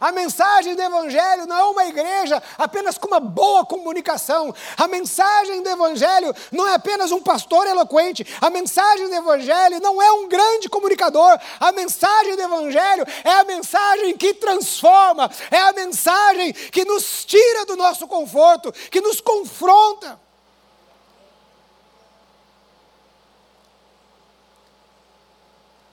A 0.01 0.11
mensagem 0.11 0.75
do 0.75 0.81
Evangelho 0.81 1.47
não 1.47 1.57
é 1.57 1.65
uma 1.65 1.85
igreja 1.85 2.43
apenas 2.57 2.97
com 2.97 3.07
uma 3.07 3.21
boa 3.21 3.67
comunicação. 3.67 4.55
A 4.79 4.89
mensagem 4.89 5.63
do 5.63 5.69
Evangelho 5.69 6.35
não 6.51 6.67
é 6.67 6.75
apenas 6.75 7.13
um 7.13 7.23
pastor 7.23 7.67
eloquente. 7.67 8.27
A 8.41 8.49
mensagem 8.49 9.09
do 9.09 9.15
Evangelho 9.15 9.79
não 9.79 10.01
é 10.01 10.11
um 10.11 10.27
grande 10.27 10.71
comunicador. 10.71 11.39
A 11.61 11.71
mensagem 11.73 12.35
do 12.35 12.41
Evangelho 12.41 13.05
é 13.23 13.33
a 13.33 13.45
mensagem 13.45 14.17
que 14.17 14.33
transforma, 14.33 15.31
é 15.51 15.59
a 15.59 15.73
mensagem 15.75 16.55
que 16.55 16.83
nos 16.87 17.27
tira 17.27 17.67
do 17.67 17.77
nosso 17.77 18.09
conforto, 18.09 18.73
que 18.91 19.03
nos 19.03 19.21
confronta. 19.21 20.19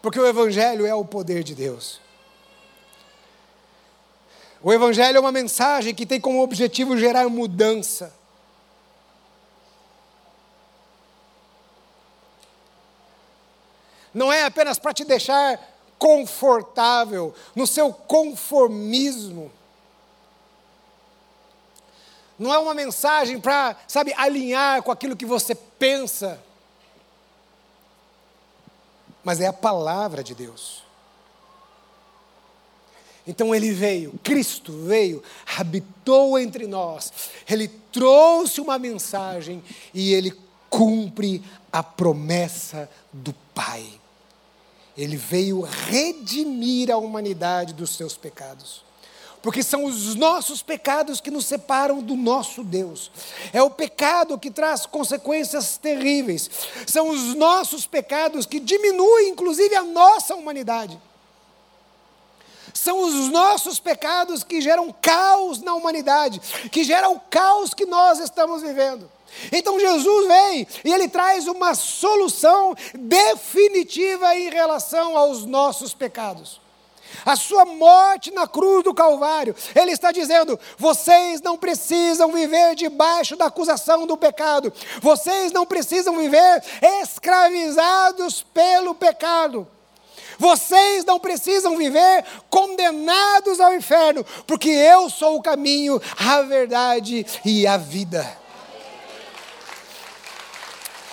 Porque 0.02 0.18
o 0.18 0.26
Evangelho 0.26 0.86
é 0.86 0.96
o 0.96 1.04
poder 1.04 1.44
de 1.44 1.54
Deus. 1.54 2.07
O 4.62 4.74
Evangelho 4.74 5.18
é 5.18 5.20
uma 5.20 5.32
mensagem 5.32 5.94
que 5.94 6.06
tem 6.06 6.20
como 6.20 6.42
objetivo 6.42 6.98
gerar 6.98 7.30
mudança. 7.30 8.14
Não 14.14 14.34
é 14.34 14.46
apenas 14.46 14.80
para 14.80 14.94
te 14.94 15.06
deixar 15.06 15.60
confortável, 16.00 17.34
no 17.56 17.68
seu 17.68 17.92
conformismo. 17.92 19.52
Não 22.38 22.54
é 22.54 22.58
uma 22.60 22.74
mensagem 22.74 23.40
para, 23.40 23.76
sabe, 23.88 24.14
alinhar 24.16 24.84
com 24.84 24.92
aquilo 24.92 25.16
que 25.16 25.26
você 25.26 25.56
pensa. 25.56 26.40
Mas 29.24 29.42
é 29.42 29.48
a 29.48 29.54
palavra 29.54 30.24
de 30.24 30.36
Deus. 30.36 30.87
Então 33.28 33.54
ele 33.54 33.72
veio, 33.72 34.14
Cristo 34.24 34.72
veio, 34.72 35.22
habitou 35.58 36.40
entre 36.40 36.66
nós, 36.66 37.12
ele 37.50 37.68
trouxe 37.92 38.62
uma 38.62 38.80
mensagem 38.80 39.62
e 39.94 40.14
ele 40.14 40.34
cumpre 40.70 41.44
a 41.72 41.84
promessa 41.84 42.90
do 43.12 43.34
Pai. 43.54 43.86
Ele 44.98 45.18
veio 45.18 45.62
redimir 45.62 46.90
a 46.90 46.98
humanidade 46.98 47.74
dos 47.74 47.96
seus 47.96 48.16
pecados. 48.16 48.88
Porque 49.42 49.62
são 49.62 49.86
os 49.86 50.16
nossos 50.16 50.64
pecados 50.64 51.22
que 51.22 51.30
nos 51.30 51.46
separam 51.46 52.02
do 52.02 52.16
nosso 52.16 52.64
Deus. 52.64 53.12
É 53.54 53.62
o 53.62 53.70
pecado 53.70 54.38
que 54.38 54.50
traz 54.50 54.86
consequências 54.86 55.78
terríveis. 55.78 56.50
São 56.88 57.10
os 57.10 57.36
nossos 57.36 57.86
pecados 57.86 58.46
que 58.46 58.60
diminuem, 58.60 59.30
inclusive, 59.30 59.76
a 59.76 59.84
nossa 59.84 60.36
humanidade. 60.36 61.00
São 62.78 63.00
os 63.02 63.30
nossos 63.30 63.80
pecados 63.80 64.44
que 64.44 64.62
geram 64.62 64.94
caos 65.02 65.62
na 65.62 65.74
humanidade, 65.74 66.40
que 66.72 66.84
geram 66.84 67.14
o 67.14 67.20
caos 67.20 67.74
que 67.74 67.86
nós 67.86 68.20
estamos 68.20 68.62
vivendo. 68.62 69.10
Então 69.52 69.80
Jesus 69.80 70.28
vem 70.28 70.68
e 70.86 70.94
ele 70.94 71.08
traz 71.08 71.48
uma 71.48 71.74
solução 71.74 72.76
definitiva 72.94 74.36
em 74.36 74.50
relação 74.50 75.18
aos 75.18 75.44
nossos 75.44 75.94
pecados. 75.94 76.62
A 77.26 77.36
sua 77.36 77.66
morte 77.66 78.32
na 78.32 78.48
cruz 78.48 78.84
do 78.84 78.94
Calvário, 78.94 79.56
ele 79.76 79.92
está 79.92 80.12
dizendo: 80.12 80.60
vocês 80.78 81.42
não 81.42 81.58
precisam 81.58 82.32
viver 82.32 82.76
debaixo 82.76 83.36
da 83.36 83.46
acusação 83.46 84.06
do 84.06 84.18
pecado, 84.18 84.72
vocês 85.02 85.52
não 85.52 85.66
precisam 85.66 86.16
viver 86.18 86.64
escravizados 87.02 88.44
pelo 88.44 88.94
pecado. 88.94 89.68
Vocês 90.38 91.04
não 91.04 91.20
precisam 91.20 91.78
viver 91.78 92.24
condenados 92.50 93.60
ao 93.60 93.74
inferno, 93.74 94.24
porque 94.46 94.70
eu 94.70 95.10
sou 95.10 95.38
o 95.38 95.42
caminho, 95.42 96.02
a 96.18 96.42
verdade 96.42 97.26
e 97.44 97.66
a 97.66 97.78
vida. 97.78 98.38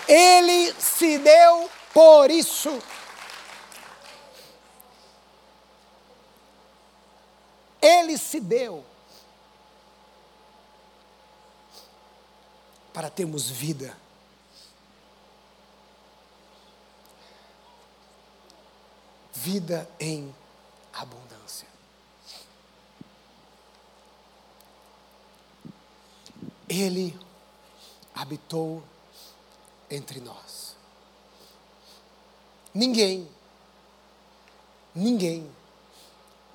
Ele 0.06 0.74
se 0.78 1.18
deu 1.18 1.70
por 1.92 2.30
isso. 2.30 2.78
Ele 7.80 8.16
se 8.16 8.40
deu 8.40 8.84
para 12.92 13.10
termos 13.10 13.50
vida. 13.50 14.03
Vida 19.34 19.88
em 19.98 20.34
abundância. 20.92 21.68
Ele 26.68 27.18
habitou 28.14 28.82
entre 29.90 30.20
nós. 30.20 30.76
Ninguém, 32.72 33.28
ninguém 34.94 35.50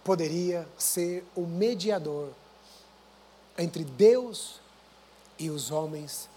poderia 0.04 0.68
ser 0.78 1.24
o 1.36 1.46
mediador 1.46 2.34
entre 3.58 3.84
Deus 3.84 4.60
e 5.38 5.50
os 5.50 5.70
homens, 5.72 6.30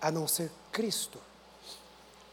a 0.00 0.10
não 0.10 0.28
ser 0.28 0.50
Cristo, 0.70 1.18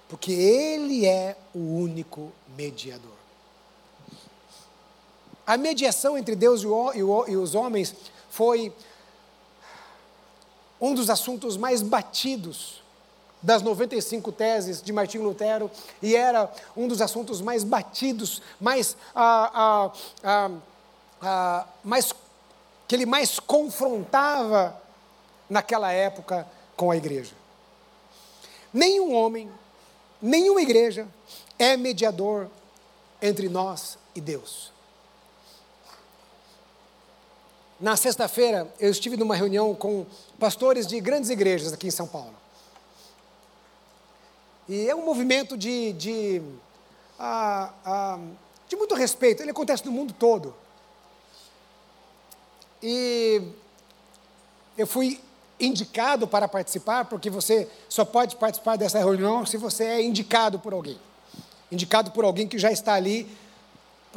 porque 0.08 0.32
Ele 0.32 1.06
é 1.06 1.38
o 1.54 1.60
único 1.60 2.32
mediador. 2.56 3.16
A 5.47 5.55
mediação 5.55 6.17
entre 6.17 6.36
Deus 6.36 6.62
e, 6.62 7.36
os 7.38 7.55
homens 7.55 7.95
foi 8.29 8.73
um 10.79 10.93
dos 10.93 11.10
assuntos 11.10 11.55
mais 11.55 11.81
batidos 11.81 12.83
das 13.41 13.62
95 13.62 14.29
teses 14.33 14.81
de 14.81 14.91
Martim 14.91 15.19
Lutero 15.19 15.71
e 16.01 16.17
era 16.17 16.51
um 16.75 16.86
dos 16.86 17.01
assuntos 17.01 17.39
mais 17.39 17.63
batidos, 17.63 18.41
mais, 18.60 18.97
ah, 19.15 19.89
ah, 20.21 20.51
ah, 21.21 21.65
mais 21.81 22.13
que 22.86 22.95
ele 22.95 23.05
mais 23.05 23.39
confrontava 23.39 24.77
naquela 25.49 25.93
época 25.93 26.45
com 26.75 26.91
a 26.91 26.97
igreja. 26.97 27.33
Nenhum 28.73 29.15
homem, 29.15 29.49
nenhuma 30.21 30.62
igreja 30.62 31.07
é 31.57 31.77
mediador 31.77 32.49
entre 33.21 33.47
nós 33.47 33.97
e 34.13 34.19
Deus. 34.19 34.75
Na 37.79 37.95
sexta-feira, 37.95 38.67
eu 38.79 38.89
estive 38.89 39.15
numa 39.15 39.35
reunião 39.35 39.75
com 39.75 40.05
pastores 40.39 40.87
de 40.87 40.99
grandes 40.99 41.29
igrejas 41.29 41.71
aqui 41.71 41.87
em 41.87 41.91
São 41.91 42.07
Paulo. 42.07 42.33
E 44.67 44.89
é 44.89 44.95
um 44.95 45.05
movimento 45.05 45.55
de, 45.55 45.93
de, 45.93 46.41
de 48.67 48.75
muito 48.75 48.95
respeito, 48.95 49.43
ele 49.43 49.51
acontece 49.51 49.85
no 49.85 49.91
mundo 49.91 50.11
todo. 50.11 50.55
E 52.81 53.43
eu 54.75 54.87
fui 54.87 55.21
indicado 55.59 56.27
para 56.27 56.47
participar, 56.47 57.05
porque 57.05 57.29
você 57.29 57.67
só 57.87 58.03
pode 58.03 58.35
participar 58.37 58.75
dessa 58.75 58.97
reunião 58.97 59.45
se 59.45 59.55
você 59.55 59.83
é 59.83 60.03
indicado 60.03 60.59
por 60.59 60.73
alguém. 60.73 60.99
Indicado 61.71 62.09
por 62.11 62.25
alguém 62.25 62.47
que 62.47 62.57
já 62.57 62.71
está 62.71 62.93
ali 62.93 63.27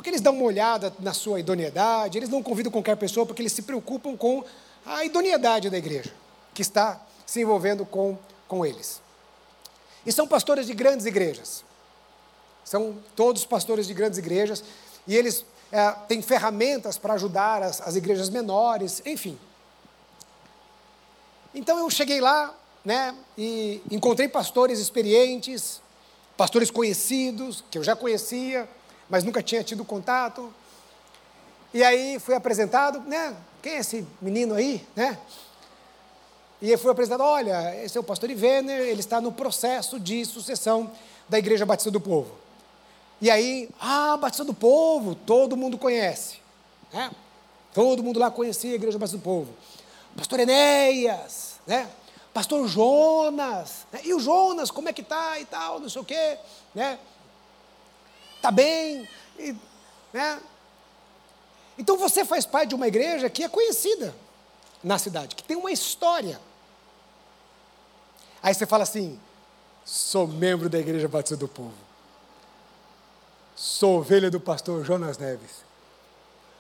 porque 0.01 0.09
eles 0.09 0.23
dão 0.23 0.33
uma 0.33 0.45
olhada 0.45 0.95
na 1.01 1.13
sua 1.13 1.41
idoneidade, 1.41 2.17
eles 2.17 2.31
não 2.31 2.43
convidam 2.43 2.73
qualquer 2.73 2.97
pessoa 2.97 3.27
porque 3.27 3.43
eles 3.43 3.53
se 3.53 3.61
preocupam 3.61 4.17
com 4.17 4.43
a 4.87 5.05
idoneidade 5.05 5.69
da 5.69 5.77
igreja 5.77 6.11
que 6.55 6.63
está 6.63 6.99
se 7.27 7.43
envolvendo 7.43 7.85
com, 7.85 8.17
com 8.49 8.65
eles. 8.65 9.03
E 10.07 10.11
são 10.11 10.27
pastores 10.27 10.67
de 10.67 10.73
grandes 10.73 11.05
igrejas. 11.05 11.63
São 12.65 12.97
todos 13.15 13.45
pastores 13.45 13.87
de 13.87 13.93
grandes 13.93 14.19
igrejas 14.19 14.65
e 15.07 15.15
eles 15.15 15.45
é, 15.71 15.91
têm 16.09 16.23
ferramentas 16.23 16.97
para 16.97 17.13
ajudar 17.13 17.63
as, 17.63 17.83
as 17.83 17.95
igrejas 17.95 18.31
menores, 18.31 19.03
enfim. 19.05 19.39
Então 21.55 21.79
eu 21.79 21.91
cheguei 21.91 22.23
lá, 22.23 22.55
né, 22.83 23.15
e 23.37 23.83
encontrei 23.91 24.31
pastores 24.31 24.79
experientes, 24.79 25.83
pastores 26.39 26.71
conhecidos, 26.71 27.63
que 27.71 27.77
eu 27.77 27.85
já 27.85 27.95
conhecia, 27.95 28.67
mas 29.11 29.25
nunca 29.25 29.43
tinha 29.43 29.65
tido 29.65 29.85
contato. 29.85 30.55
E 31.75 31.83
aí 31.83 32.19
fui 32.21 32.35
apresentado, 32.35 33.01
né? 33.01 33.37
Quem 33.61 33.75
é 33.75 33.79
esse 33.81 34.07
menino 34.23 34.55
aí, 34.55 34.87
né? 34.97 35.19
E 36.63 36.71
aí 36.71 36.77
fui 36.77 36.91
apresentado, 36.91 37.23
olha, 37.23 37.85
esse 37.85 37.97
é 37.97 38.01
o 38.01 38.05
pastor 38.05 38.31
Ivener, 38.31 38.81
ele 38.81 39.01
está 39.01 39.21
no 39.21 39.33
processo 39.33 39.99
de 39.99 40.25
sucessão 40.25 40.91
da 41.29 41.39
Igreja 41.39 41.67
Batista 41.67 41.91
do 41.91 42.01
Povo. 42.01 42.35
E 43.21 43.31
aí, 43.31 43.69
ah, 43.81 44.17
Batista 44.17 44.45
do 44.45 44.55
Povo, 44.55 45.15
todo 45.15 45.57
mundo 45.57 45.77
conhece. 45.77 46.39
Né? 46.93 47.11
Todo 47.75 48.03
mundo 48.03 48.19
lá 48.19 48.31
conhecia 48.31 48.73
a 48.73 48.75
Igreja 48.75 48.99
Batista 48.99 49.19
do 49.19 49.23
Povo. 49.23 49.55
Pastor 50.17 50.41
Enéas, 50.41 51.55
né? 51.67 51.89
Pastor 52.33 52.67
Jonas, 52.69 53.87
né? 53.93 54.01
e 54.05 54.15
o 54.15 54.21
Jonas, 54.21 54.71
como 54.71 54.89
é 54.89 54.93
que 54.93 55.03
tá 55.03 55.41
e 55.41 55.45
tal, 55.45 55.81
não 55.81 55.89
sei 55.89 56.01
o 56.01 56.05
quê, 56.05 56.39
né? 56.75 56.99
Tá 58.41 58.51
bem, 58.51 59.09
e, 59.39 59.55
né? 60.13 60.41
Então 61.79 61.97
você 61.97 62.25
faz 62.25 62.45
parte 62.45 62.71
de 62.71 62.75
uma 62.75 62.89
igreja 62.89 63.29
que 63.31 63.43
é 63.43 63.49
conhecida 63.49 64.15
na 64.83 64.99
cidade, 64.99 65.35
que 65.35 65.43
tem 65.43 65.57
uma 65.57 65.71
história. 65.71 66.41
Aí 68.43 68.55
você 68.55 68.67
fala 68.67 68.83
assim: 68.83 69.19
sou 69.85 70.27
membro 70.27 70.69
da 70.69 70.79
Igreja 70.79 71.09
Batista 71.09 71.37
do 71.37 71.49
Povo, 71.49 71.75
sou 73.55 73.99
ovelha 73.99 74.31
do 74.31 74.41
pastor 74.41 74.85
Jonas 74.85 75.19
Neves. 75.19 75.65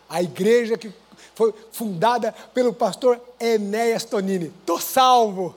A 0.09 0.23
igreja 0.23 0.77
que 0.77 0.93
foi 1.35 1.55
fundada 1.73 2.33
pelo 2.53 2.73
pastor 2.73 3.21
Enéas 3.39 4.05
Tonini. 4.05 4.47
Estou 4.47 4.81
salvo. 4.81 5.55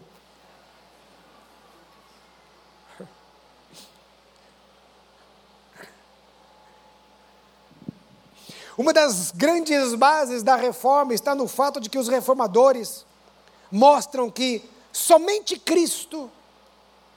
Uma 8.78 8.92
das 8.92 9.32
grandes 9.32 9.94
bases 9.96 10.42
da 10.42 10.56
reforma 10.56 11.14
está 11.14 11.36
no 11.36 11.48
fato 11.48 11.80
de 11.80 11.90
que 11.90 11.98
os 11.98 12.08
reformadores 12.08 13.06
mostram 13.72 14.30
que 14.30 14.64
somente 14.92 15.58
Cristo 15.60 16.30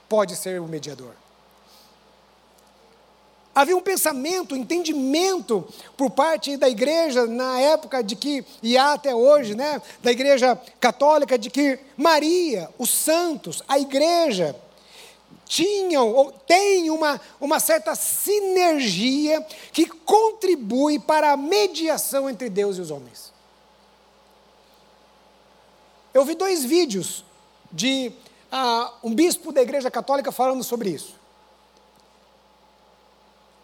pode 0.07 0.35
ser 0.35 0.61
o 0.61 0.67
mediador. 0.67 1.13
Havia 3.53 3.75
um 3.75 3.81
pensamento, 3.81 4.53
um 4.53 4.57
entendimento 4.59 5.67
por 5.97 6.11
parte 6.11 6.57
da 6.57 6.69
igreja 6.69 7.25
na 7.25 7.59
época 7.59 8.03
de 8.03 8.15
que, 8.15 8.45
e 8.61 8.77
há 8.77 8.93
até 8.93 9.15
hoje, 9.15 9.55
né, 9.55 9.81
da 10.03 10.11
igreja 10.11 10.55
católica, 10.79 11.39
de 11.39 11.49
que 11.49 11.79
Maria, 11.97 12.69
os 12.77 12.91
santos, 12.91 13.63
a 13.67 13.79
igreja, 13.79 14.55
tinham 15.47 16.13
ou 16.13 16.31
têm 16.31 16.89
uma, 16.89 17.19
uma 17.39 17.59
certa 17.59 17.95
sinergia 17.95 19.41
que 19.71 19.87
contribui 19.87 20.99
para 20.99 21.31
a 21.31 21.37
mediação 21.37 22.29
entre 22.29 22.49
Deus 22.49 22.77
e 22.77 22.81
os 22.81 22.91
homens. 22.91 23.31
Eu 26.13 26.25
vi 26.25 26.35
dois 26.35 26.65
vídeos 26.65 27.23
de 27.71 28.11
uh, 28.51 29.07
um 29.07 29.13
bispo 29.13 29.51
da 29.51 29.61
igreja 29.61 29.89
católica 29.91 30.31
falando 30.31 30.63
sobre 30.63 30.89
isso. 30.89 31.15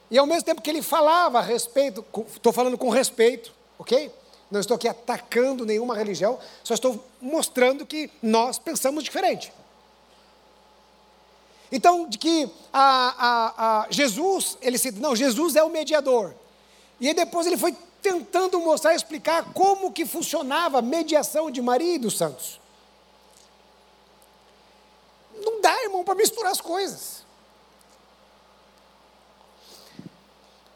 E 0.10 0.18
ao 0.18 0.28
mesmo 0.28 0.44
tempo 0.44 0.62
que 0.62 0.70
ele 0.70 0.84
falava 0.84 1.40
a 1.40 1.42
respeito, 1.42 2.06
estou 2.28 2.54
falando 2.54 2.78
com 2.78 2.90
respeito, 2.90 3.52
ok? 3.80 4.14
Não 4.52 4.60
estou 4.60 4.76
aqui 4.76 4.88
atacando 4.88 5.66
nenhuma 5.66 5.96
religião, 5.96 6.38
só 6.64 6.76
estou 6.76 7.04
mostrando 7.20 7.86
que 7.86 8.12
nós 8.22 8.60
pensamos 8.60 9.04
diferente. 9.04 9.52
Então, 11.76 12.08
de 12.08 12.20
que 12.20 12.48
a, 12.72 13.16
a, 13.18 13.82
a 13.82 13.88
Jesus, 13.90 14.60
ele 14.62 14.78
cita, 14.78 15.00
não, 15.00 15.16
Jesus 15.16 15.56
é 15.56 15.64
o 15.64 15.72
mediador. 15.72 16.32
E 17.00 17.08
aí 17.08 17.16
depois 17.16 17.48
ele 17.48 17.58
foi 17.58 17.76
tentando 18.00 18.60
mostrar, 18.60 18.94
explicar 18.94 19.52
como 19.54 19.92
que 19.92 20.06
funcionava 20.06 20.78
a 20.78 20.82
mediação 20.84 21.50
de 21.50 21.64
Maria 21.64 21.96
e 21.96 21.98
dos 21.98 22.16
santos. 22.16 22.62
Não 25.44 25.60
dá, 25.62 25.82
irmão, 25.82 26.04
para 26.04 26.14
misturar 26.14 26.52
as 26.52 26.62
coisas. 26.62 27.24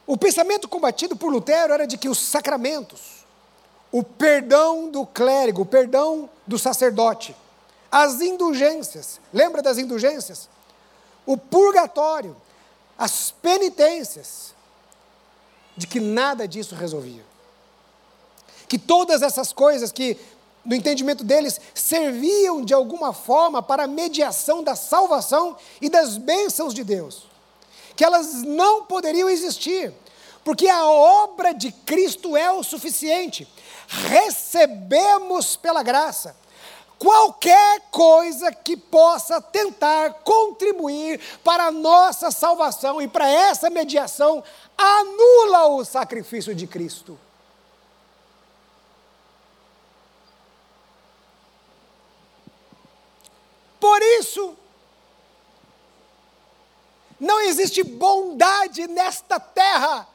O 0.07 0.17
pensamento 0.17 0.67
combatido 0.67 1.15
por 1.15 1.31
Lutero 1.31 1.73
era 1.73 1.85
de 1.85 1.95
que 1.95 2.09
os 2.09 2.17
sacramentos, 2.17 3.23
o 3.91 4.01
perdão 4.01 4.89
do 4.89 5.05
clérigo, 5.05 5.61
o 5.61 5.65
perdão 5.65 6.27
do 6.47 6.57
sacerdote, 6.57 7.35
as 7.91 8.19
indulgências, 8.19 9.19
lembra 9.31 9.61
das 9.61 9.77
indulgências? 9.77 10.49
O 11.27 11.37
purgatório, 11.37 12.35
as 12.97 13.29
penitências, 13.29 14.55
de 15.75 15.85
que 15.85 15.99
nada 15.99 16.47
disso 16.47 16.73
resolvia. 16.73 17.23
Que 18.67 18.79
todas 18.79 19.21
essas 19.21 19.51
coisas 19.53 19.91
que, 19.91 20.17
no 20.65 20.73
entendimento 20.73 21.23
deles, 21.23 21.59
serviam 21.75 22.63
de 22.63 22.73
alguma 22.73 23.13
forma 23.13 23.61
para 23.61 23.83
a 23.83 23.87
mediação 23.87 24.63
da 24.63 24.75
salvação 24.75 25.57
e 25.81 25.89
das 25.89 26.17
bênçãos 26.17 26.73
de 26.73 26.83
Deus. 26.83 27.27
Que 27.95 28.05
elas 28.05 28.43
não 28.43 28.85
poderiam 28.85 29.29
existir, 29.29 29.93
porque 30.43 30.67
a 30.67 30.85
obra 30.85 31.53
de 31.53 31.71
Cristo 31.71 32.37
é 32.37 32.51
o 32.51 32.63
suficiente. 32.63 33.47
Recebemos 33.87 35.57
pela 35.57 35.83
graça 35.83 36.35
qualquer 36.97 37.81
coisa 37.91 38.51
que 38.51 38.75
possa 38.75 39.41
tentar 39.41 40.13
contribuir 40.23 41.19
para 41.43 41.65
a 41.65 41.71
nossa 41.71 42.31
salvação 42.31 43.01
e 43.01 43.07
para 43.07 43.29
essa 43.29 43.69
mediação, 43.69 44.43
anula 44.77 45.67
o 45.67 45.85
sacrifício 45.85 46.53
de 46.53 46.67
Cristo. 46.67 47.19
Por 53.79 54.01
isso, 54.01 54.55
não 57.19 57.41
existe 57.41 57.83
bondade 57.83 58.87
nesta 58.87 59.39
terra 59.39 60.07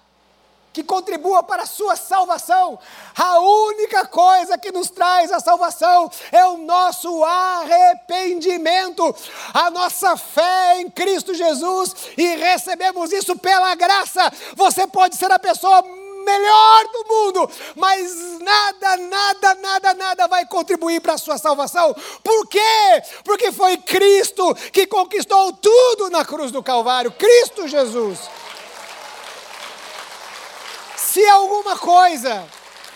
que 0.73 0.83
contribua 0.83 1.43
para 1.43 1.65
a 1.65 1.67
sua 1.67 1.97
salvação. 1.97 2.79
A 3.17 3.39
única 3.39 4.07
coisa 4.07 4.57
que 4.57 4.73
nos 4.73 4.91
traz 4.91 5.31
a 5.31 5.41
salvação 5.41 6.11
é 6.31 6.45
o 6.47 6.57
nosso 6.57 7.23
arrependimento, 7.25 9.15
a 9.53 9.71
nossa 9.71 10.17
fé 10.17 10.81
em 10.81 10.91
Cristo 10.91 11.35
Jesus 11.35 11.95
e 12.17 12.37
recebemos 12.37 13.13
isso 13.13 13.37
pela 13.37 13.75
graça. 13.75 14.33
Você 14.57 14.87
pode 14.87 15.17
ser 15.17 15.31
a 15.31 15.39
pessoa 15.39 15.83
melhor 16.25 16.85
do 16.85 17.05
mundo, 17.09 17.51
mas 17.75 18.39
nada, 18.41 18.97
nada, 18.97 19.55
nada, 19.57 19.95
nada 19.95 20.29
vai 20.29 20.47
contribuir 20.47 21.01
para 21.01 21.15
a 21.15 21.19
sua 21.19 21.37
salvação. 21.37 21.95
Por 22.23 22.47
quê? 22.47 23.03
Porque 23.25 23.51
foi 23.51 23.77
Cristo 23.77 24.55
que 24.73 24.87
conquistou 24.87 25.53
tudo 25.53 26.11
na 26.11 26.25
cruz 26.25 26.53
do 26.53 26.63
Calvário, 26.63 27.11
Cristo 27.13 27.67
Jesus 27.67 28.21
se 31.13 31.27
alguma 31.27 31.79
coisa, 31.79 32.49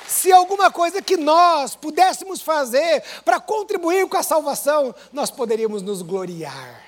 se 0.09 0.33
alguma 0.33 0.71
coisa 0.71 1.03
que 1.03 1.19
nós 1.19 1.77
pudéssemos 1.77 2.41
fazer 2.41 3.05
para 3.23 3.39
contribuir 3.39 4.09
com 4.09 4.17
a 4.17 4.23
salvação, 4.23 4.95
nós 5.13 5.31
poderíamos 5.31 5.83
nos 5.83 6.01
gloriar. 6.01 6.83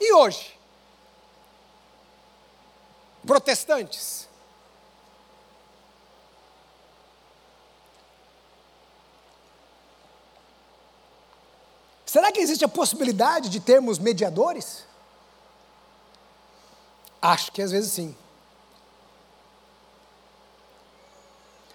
E 0.00 0.12
hoje? 0.12 0.56
Protestantes. 3.26 4.28
Será 12.06 12.30
que 12.30 12.38
existe 12.38 12.64
a 12.64 12.68
possibilidade 12.68 13.48
de 13.48 13.58
termos 13.58 13.98
mediadores? 13.98 14.91
Acho 17.22 17.52
que 17.52 17.62
às 17.62 17.70
vezes 17.70 17.92
sim. 17.92 18.16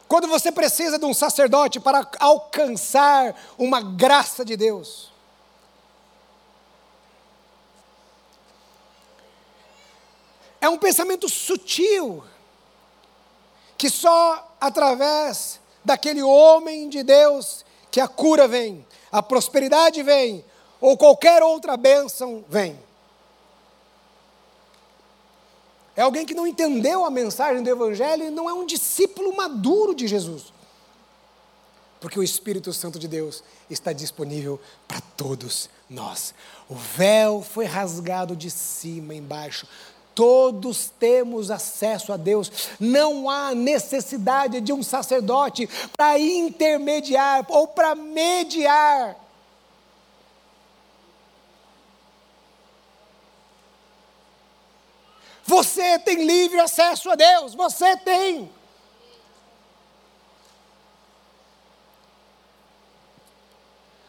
Quando 0.05 0.27
você 0.27 0.51
precisa 0.51 0.99
de 0.99 1.05
um 1.05 1.13
sacerdote 1.13 1.79
para 1.79 2.05
alcançar 2.19 3.33
uma 3.57 3.81
graça 3.81 4.43
de 4.43 4.57
Deus. 4.57 5.11
É 10.59 10.67
um 10.67 10.77
pensamento 10.77 11.29
sutil, 11.29 12.23
que 13.77 13.89
só 13.89 14.55
através 14.59 15.61
daquele 15.83 16.23
homem 16.23 16.89
de 16.89 17.03
Deus 17.03 17.63
que 17.91 18.01
a 18.01 18.07
cura 18.07 18.47
vem, 18.47 18.85
a 19.11 19.21
prosperidade 19.21 20.03
vem, 20.03 20.43
ou 20.81 20.97
qualquer 20.97 21.41
outra 21.43 21.77
bênção 21.77 22.43
vem. 22.49 22.86
É 25.97 26.03
alguém 26.03 26.27
que 26.27 26.35
não 26.35 26.45
entendeu 26.45 27.03
a 27.03 27.09
mensagem 27.09 27.63
do 27.63 27.69
Evangelho 27.69 28.25
e 28.25 28.29
não 28.29 28.47
é 28.47 28.53
um 28.53 28.67
discípulo 28.67 29.35
maduro 29.35 29.95
de 29.95 30.07
Jesus. 30.07 30.53
Porque 31.99 32.19
o 32.19 32.23
Espírito 32.23 32.71
Santo 32.71 32.99
de 32.99 33.07
Deus 33.07 33.43
está 33.67 33.91
disponível 33.91 34.59
para 34.87 35.01
todos 35.01 35.67
nós. 35.89 36.35
O 36.69 36.75
véu 36.75 37.41
foi 37.41 37.65
rasgado 37.65 38.35
de 38.35 38.51
cima 38.51 39.15
embaixo. 39.15 39.67
Todos 40.13 40.91
temos 40.99 41.49
acesso 41.49 42.13
a 42.13 42.17
Deus. 42.17 42.51
Não 42.79 43.27
há 43.27 43.55
necessidade 43.55 44.61
de 44.61 44.71
um 44.71 44.83
sacerdote 44.83 45.67
para 45.97 46.19
intermediar 46.19 47.43
ou 47.49 47.67
para 47.67 47.95
mediar. 47.95 49.26
Você 55.47 55.97
tem 55.99 56.25
livre 56.25 56.59
acesso 56.59 57.09
a 57.09 57.15
Deus, 57.15 57.55
você 57.55 57.95
tem. 57.95 58.51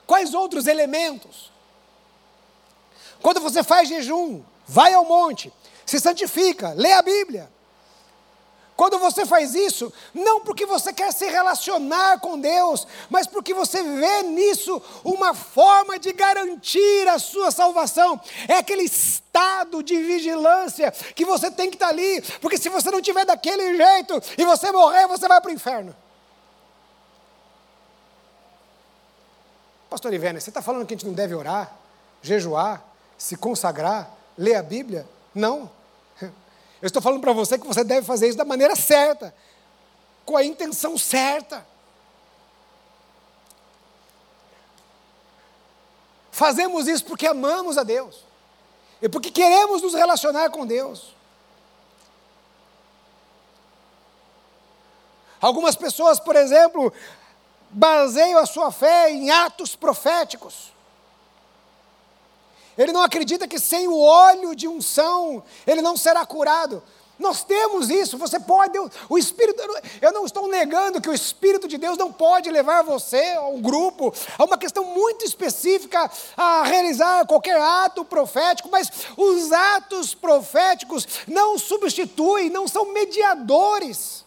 Quais 0.05 0.34
outros 0.34 0.66
elementos? 0.66 1.53
Quando 3.22 3.41
você 3.41 3.62
faz 3.62 3.89
jejum, 3.89 4.43
vai 4.66 4.93
ao 4.93 5.05
monte, 5.05 5.53
se 5.86 6.01
santifica, 6.01 6.72
lê 6.72 6.93
a 6.93 7.03
Bíblia. 7.03 7.49
Quando 8.79 8.97
você 9.01 9.26
faz 9.26 9.57
isso, 9.57 9.93
não 10.14 10.41
porque 10.41 10.64
você 10.64 10.93
quer 10.93 11.12
se 11.12 11.26
relacionar 11.26 12.20
com 12.20 12.39
Deus, 12.39 12.87
mas 13.11 13.26
porque 13.26 13.53
você 13.53 13.83
vê 13.83 14.22
nisso 14.22 14.81
uma 15.03 15.35
forma 15.35 15.99
de 15.99 16.12
garantir 16.12 17.09
a 17.09 17.18
sua 17.18 17.51
salvação. 17.51 18.20
É 18.47 18.59
aquele 18.59 18.85
estado 18.85 19.83
de 19.83 20.01
vigilância 20.01 20.93
que 20.93 21.24
você 21.24 21.51
tem 21.51 21.70
que 21.70 21.74
estar 21.74 21.89
ali, 21.89 22.22
porque 22.41 22.57
se 22.57 22.68
você 22.68 22.89
não 22.89 23.03
tiver 23.03 23.24
daquele 23.24 23.76
jeito 23.76 24.22
e 24.39 24.45
você 24.45 24.70
morrer, 24.70 25.09
você 25.09 25.26
vai 25.26 25.41
para 25.41 25.51
o 25.51 25.55
inferno. 25.55 25.93
Pastor 29.91 30.14
Ivene, 30.14 30.41
você 30.41 30.51
está 30.51 30.62
falando 30.62 30.87
que 30.87 30.95
a 30.95 30.97
gente 30.97 31.07
não 31.07 31.14
deve 31.14 31.35
orar, 31.35 31.76
jejuar, 32.22 32.81
se 33.18 33.37
consagrar, 33.37 34.09
ler 34.37 34.55
a 34.55 34.62
Bíblia? 34.62 35.05
Não. 35.35 35.68
Eu 36.81 36.87
estou 36.87 37.03
falando 37.03 37.20
para 37.20 37.33
você 37.33 37.59
que 37.59 37.66
você 37.66 37.83
deve 37.83 38.07
fazer 38.07 38.29
isso 38.29 38.39
da 38.39 38.45
maneira 38.45 38.76
certa, 38.76 39.35
com 40.24 40.37
a 40.37 40.45
intenção 40.45 40.97
certa. 40.97 41.66
Fazemos 46.31 46.87
isso 46.87 47.05
porque 47.05 47.26
amamos 47.26 47.76
a 47.76 47.83
Deus 47.83 48.24
e 49.03 49.09
porque 49.09 49.31
queremos 49.31 49.83
nos 49.83 49.95
relacionar 49.95 50.51
com 50.51 50.64
Deus. 50.64 51.16
Algumas 55.41 55.74
pessoas, 55.74 56.20
por 56.20 56.37
exemplo, 56.37 56.93
baseiam 57.70 58.39
a 58.39 58.47
sua 58.47 58.70
fé 58.70 59.11
em 59.11 59.31
atos 59.31 59.74
proféticos. 59.76 60.72
Ele 62.79 62.93
não 62.93 63.03
acredita 63.03 63.49
que 63.49 63.59
sem 63.59 63.89
o 63.89 63.99
óleo 63.99 64.55
de 64.55 64.68
unção 64.68 65.43
ele 65.66 65.83
não 65.83 65.97
será 65.97 66.24
curado. 66.24 66.81
Nós 67.18 67.43
temos 67.43 67.91
isso, 67.91 68.16
você 68.16 68.39
pode, 68.39 68.79
o 69.09 69.18
Espírito, 69.18 69.61
eu 70.01 70.12
não 70.12 70.24
estou 70.24 70.47
negando 70.47 71.01
que 71.01 71.11
o 71.11 71.12
Espírito 71.12 71.66
de 71.66 71.76
Deus 71.76 71.99
não 71.99 72.12
pode 72.12 72.49
levar 72.49 72.83
você, 72.83 73.33
a 73.33 73.49
um 73.49 73.61
grupo, 73.61 74.14
a 74.39 74.45
uma 74.45 74.57
questão 74.57 74.85
muito 74.85 75.24
específica, 75.24 76.09
a 76.37 76.62
realizar 76.62 77.26
qualquer 77.26 77.61
ato 77.61 78.05
profético, 78.05 78.68
mas 78.70 78.89
os 79.16 79.51
atos 79.51 80.14
proféticos 80.14 81.09
não 81.26 81.59
substituem, 81.59 82.51
não 82.51 82.68
são 82.68 82.93
mediadores 82.93 84.24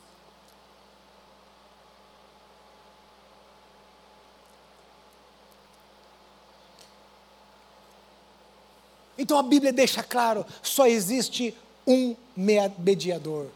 Então 9.21 9.37
a 9.37 9.43
Bíblia 9.43 9.71
deixa 9.71 10.01
claro: 10.01 10.43
só 10.63 10.87
existe 10.87 11.55
um 11.85 12.15
mediador, 12.35 13.49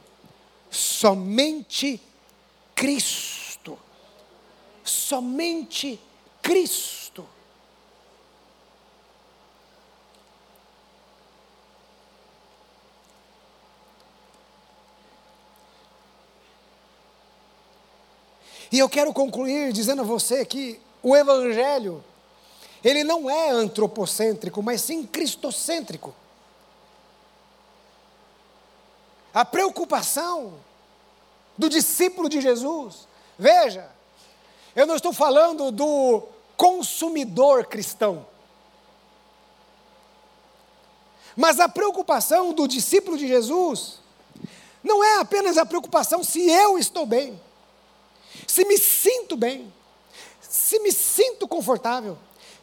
somente 0.70 2.00
Cristo. 2.76 3.80
Somente 4.84 6.00
Cristo. 6.44 7.28
E 18.72 18.78
eu 18.78 18.88
quero 18.88 19.12
concluir 19.12 19.74
dizendo 19.74 20.04
a 20.04 20.06
você 20.06 20.46
que 20.46 20.80
o 21.02 21.16
Evangelho 21.16 22.04
ele 22.86 23.04
não 23.04 23.28
é 23.28 23.50
antropocêntrico, 23.50 24.62
mas 24.62 24.80
sim 24.82 25.04
cristocêntrico. 25.04 26.14
A 29.34 29.44
preocupação 29.44 30.54
do 31.58 31.68
discípulo 31.68 32.30
de 32.30 32.40
Jesus, 32.40 33.08
veja, 33.40 33.90
eu 34.76 34.86
não 34.86 34.96
estou 34.96 35.12
falando 35.12 35.72
do 35.72 36.28
consumidor 36.56 37.66
cristão, 37.66 38.24
mas 41.36 41.60
a 41.60 41.68
preocupação 41.68 42.54
do 42.54 42.68
discípulo 42.68 43.18
de 43.18 43.28
Jesus 43.28 44.00
não 44.84 45.04
é 45.04 45.20
apenas 45.20 45.58
a 45.58 45.66
preocupação 45.66 46.24
se 46.24 46.48
eu 46.48 46.78
estou 46.78 47.08
bem, 47.08 47.42
se 48.46 48.64
me 48.64 48.78
sinto 48.78 49.36
bem, 49.36 49.74
se 50.40 50.78
me 50.80 50.92
sinto 50.92 51.48
confortável, 51.48 52.16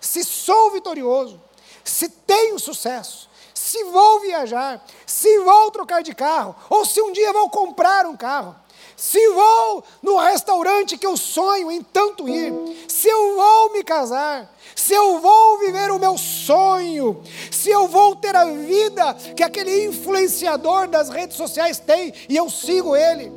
se 0.03 0.25
sou 0.25 0.73
vitorioso, 0.73 1.41
se 1.85 2.09
tenho 2.09 2.59
sucesso, 2.59 3.31
se 3.55 3.85
vou 3.85 4.21
viajar, 4.21 4.85
se 5.07 5.39
vou 5.39 5.71
trocar 5.71 6.03
de 6.03 6.13
carro, 6.13 6.55
ou 6.69 6.85
se 6.85 7.01
um 7.01 7.13
dia 7.13 7.33
vou 7.33 7.49
comprar 7.49 8.05
um 8.05 8.17
carro, 8.17 8.57
se 8.97 9.29
vou 9.31 9.85
no 10.03 10.17
restaurante 10.17 10.99
que 10.99 11.07
eu 11.07 11.17
sonho 11.17 11.71
em 11.71 11.83
tanto 11.83 12.29
ir, 12.29 12.53
se 12.89 13.09
eu 13.09 13.37
vou 13.37 13.73
me 13.73 13.85
casar, 13.85 14.53
se 14.75 14.93
eu 14.93 15.21
vou 15.21 15.59
viver 15.59 15.93
o 15.93 15.99
meu 15.99 16.19
sonho, 16.19 17.23
se 17.51 17.71
eu 17.71 17.87
vou 17.87 18.17
ter 18.17 18.35
a 18.35 18.45
vida 18.45 19.15
que 19.37 19.43
aquele 19.43 19.87
influenciador 19.87 20.89
das 20.89 21.09
redes 21.09 21.37
sociais 21.37 21.79
tem 21.79 22.13
e 22.29 22.37
eu 22.37 22.51
sigo 22.51 22.97
ele. 22.97 23.33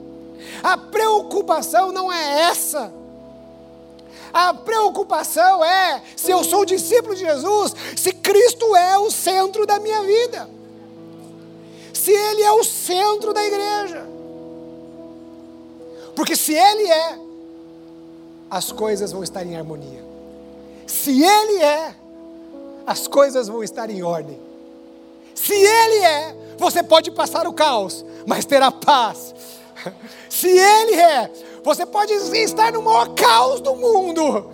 A 0.64 0.78
preocupação 0.78 1.92
não 1.92 2.12
é 2.12 2.42
essa. 2.44 2.92
A 4.36 4.54
preocupação 4.54 5.64
é 5.64 6.04
se 6.14 6.30
eu 6.30 6.44
sou 6.44 6.66
discípulo 6.66 7.16
de 7.16 7.22
Jesus, 7.22 7.74
se 7.96 8.12
Cristo 8.12 8.76
é 8.76 8.98
o 8.98 9.10
centro 9.10 9.66
da 9.66 9.80
minha 9.80 10.04
vida, 10.04 10.50
se 11.94 12.12
Ele 12.12 12.42
é 12.42 12.52
o 12.52 12.62
centro 12.62 13.34
da 13.34 13.42
igreja. 13.42 14.06
Porque 16.14 16.36
se 16.36 16.54
Ele 16.54 16.86
é, 16.86 17.18
as 18.52 18.74
coisas 18.74 19.14
vão 19.14 19.24
estar 19.24 19.46
em 19.46 19.56
harmonia. 19.56 20.04
Se 20.86 21.24
Ele 21.24 21.64
é, 21.64 21.96
as 22.86 23.08
coisas 23.08 23.48
vão 23.48 23.64
estar 23.64 23.90
em 23.90 24.04
ordem. 24.04 24.38
Se 25.34 25.54
Ele 25.54 26.04
é, 26.04 26.36
você 26.58 26.84
pode 26.84 27.10
passar 27.10 27.48
o 27.48 27.54
caos, 27.54 28.04
mas 28.28 28.44
terá 28.44 28.70
paz. 28.70 29.34
Se 30.30 30.50
Ele 30.50 30.96
é, 30.96 31.32
você 31.66 31.84
pode 31.84 32.14
estar 32.14 32.72
no 32.72 32.84
maior 32.84 33.10
caos 33.16 33.60
do 33.60 33.76
mundo, 33.76 34.52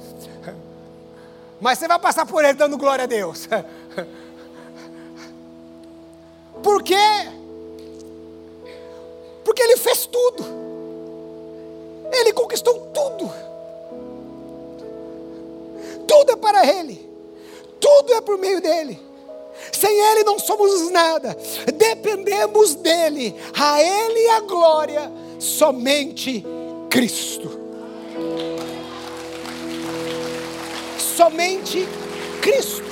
mas 1.60 1.78
você 1.78 1.86
vai 1.86 2.00
passar 2.00 2.26
por 2.26 2.42
ele 2.42 2.54
dando 2.54 2.78
glória 2.78 3.04
a 3.04 3.06
Deus. 3.06 3.50
Por 6.64 6.82
quê? 6.82 6.96
Porque 9.44 9.62
ele 9.62 9.76
fez 9.76 10.06
tudo, 10.06 10.42
ele 12.14 12.32
conquistou 12.32 12.80
tudo, 12.94 13.30
tudo 16.08 16.32
é 16.32 16.36
para 16.38 16.66
ele, 16.66 17.10
tudo 17.78 18.14
é 18.14 18.22
por 18.22 18.38
meio 18.38 18.62
dele. 18.62 19.12
Sem 19.72 20.00
Ele 20.00 20.24
não 20.24 20.40
somos 20.40 20.90
nada, 20.90 21.38
dependemos 21.76 22.74
dEle, 22.76 23.36
a 23.56 23.82
Ele 23.82 24.30
a 24.30 24.40
glória, 24.40 25.12
somente 25.40 26.44
Cristo. 26.92 27.50
Somente 31.00 31.88
Cristo. 32.42 32.84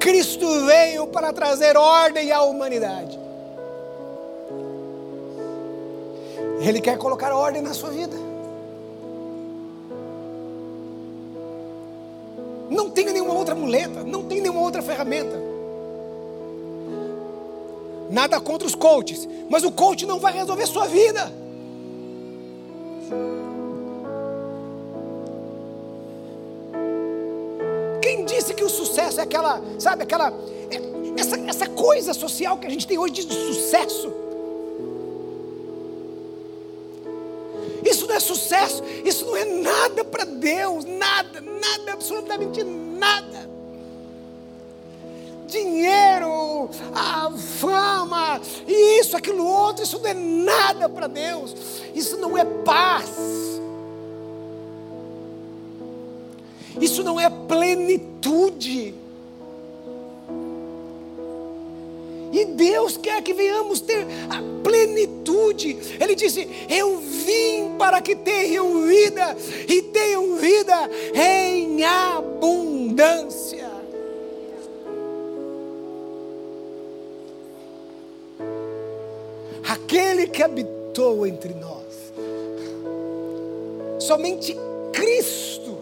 Cristo 0.00 0.66
veio 0.66 1.06
para 1.06 1.32
trazer 1.32 1.76
ordem 1.76 2.32
à 2.32 2.42
humanidade. 2.42 3.16
Ele 6.60 6.80
quer 6.80 6.98
colocar 6.98 7.32
ordem 7.32 7.62
na 7.62 7.72
sua 7.72 7.90
vida. 7.90 8.33
Não 12.74 12.90
tenha 12.90 13.12
nenhuma 13.12 13.34
outra 13.34 13.54
muleta, 13.54 14.02
não 14.02 14.24
tem 14.24 14.40
nenhuma 14.40 14.60
outra 14.60 14.82
ferramenta. 14.82 15.40
Nada 18.10 18.40
contra 18.40 18.66
os 18.66 18.74
coaches, 18.74 19.28
mas 19.48 19.62
o 19.62 19.70
coach 19.70 20.04
não 20.04 20.18
vai 20.18 20.32
resolver 20.32 20.66
sua 20.66 20.86
vida. 20.88 21.32
Quem 28.02 28.24
disse 28.24 28.52
que 28.52 28.64
o 28.64 28.68
sucesso 28.68 29.20
é 29.20 29.22
aquela, 29.22 29.62
sabe, 29.78 30.02
aquela, 30.02 30.32
é, 30.68 31.20
essa, 31.20 31.38
essa 31.46 31.66
coisa 31.68 32.12
social 32.12 32.58
que 32.58 32.66
a 32.66 32.70
gente 32.70 32.88
tem 32.88 32.98
hoje 32.98 33.24
de 33.24 33.32
sucesso? 33.32 34.23
Não 38.14 38.16
é 38.16 38.20
sucesso, 38.20 38.82
isso 39.04 39.26
não 39.26 39.36
é 39.36 39.44
nada 39.44 40.04
para 40.04 40.24
Deus, 40.24 40.84
nada, 40.84 41.40
nada, 41.40 41.92
absolutamente 41.92 42.62
nada. 42.62 43.50
Dinheiro, 45.48 46.70
a 46.94 47.30
fama, 47.32 48.40
isso, 48.66 49.16
aquilo 49.16 49.44
outro, 49.44 49.82
isso 49.82 49.98
não 49.98 50.06
é 50.06 50.14
nada 50.14 50.88
para 50.88 51.08
Deus, 51.08 51.54
isso 51.92 52.16
não 52.16 52.38
é 52.38 52.44
paz, 52.44 53.10
isso 56.80 57.02
não 57.02 57.18
é 57.18 57.28
plenitude. 57.28 58.94
E 62.34 62.44
Deus 62.46 62.96
quer 62.96 63.22
que 63.22 63.32
venhamos 63.32 63.80
ter 63.80 64.04
a 64.28 64.42
plenitude. 64.64 65.78
Ele 66.00 66.16
disse: 66.16 66.48
Eu 66.68 66.98
vim 66.98 67.76
para 67.78 68.00
que 68.00 68.16
tenham 68.16 68.84
vida 68.88 69.36
e 69.68 69.80
tenham 69.82 70.34
vida 70.34 70.90
em 71.14 71.84
abundância. 71.84 73.70
Aquele 79.68 80.26
que 80.26 80.42
habitou 80.42 81.24
entre 81.24 81.54
nós, 81.54 82.12
somente 84.00 84.56
Cristo, 84.92 85.78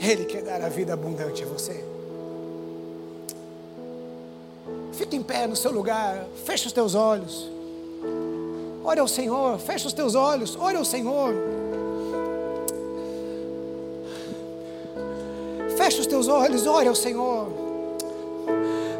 Ele 0.00 0.24
quer 0.26 0.42
dar 0.42 0.62
a 0.62 0.68
vida 0.68 0.92
abundante 0.92 1.42
a 1.42 1.46
você. 1.46 1.95
Fique 4.92 5.16
em 5.16 5.22
pé 5.22 5.46
no 5.46 5.54
seu 5.54 5.70
lugar, 5.70 6.26
feche 6.44 6.66
os 6.66 6.72
teus 6.72 6.94
olhos. 6.94 7.50
Ore 8.84 9.00
ao 9.00 9.08
Senhor, 9.08 9.58
feche 9.58 9.86
os 9.86 9.92
teus 9.92 10.14
olhos, 10.14 10.56
ore 10.56 10.76
ao 10.76 10.84
Senhor. 10.84 11.34
Feche 15.76 16.00
os 16.00 16.06
teus 16.06 16.28
olhos, 16.28 16.66
ore 16.66 16.88
ao 16.88 16.94
Senhor. 16.94 17.48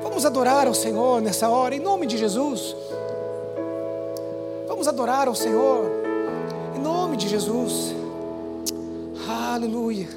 Vamos 0.03 0.27
adorar 0.27 0.67
ao 0.67 0.75
Senhor 0.75 1.21
nessa 1.21 1.49
hora, 1.49 1.75
em 1.75 1.81
nome 1.81 2.07
de 2.07 2.19
Jesus. 2.19 2.77
Vamos 4.67 4.89
adorar 4.89 5.29
ao 5.29 5.35
Senhor, 5.35 5.85
em 6.77 6.81
nome 6.81 7.17
de 7.17 7.29
Jesus. 7.29 7.95
Aleluia, 9.29 10.09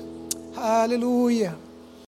aleluia. 0.55 1.68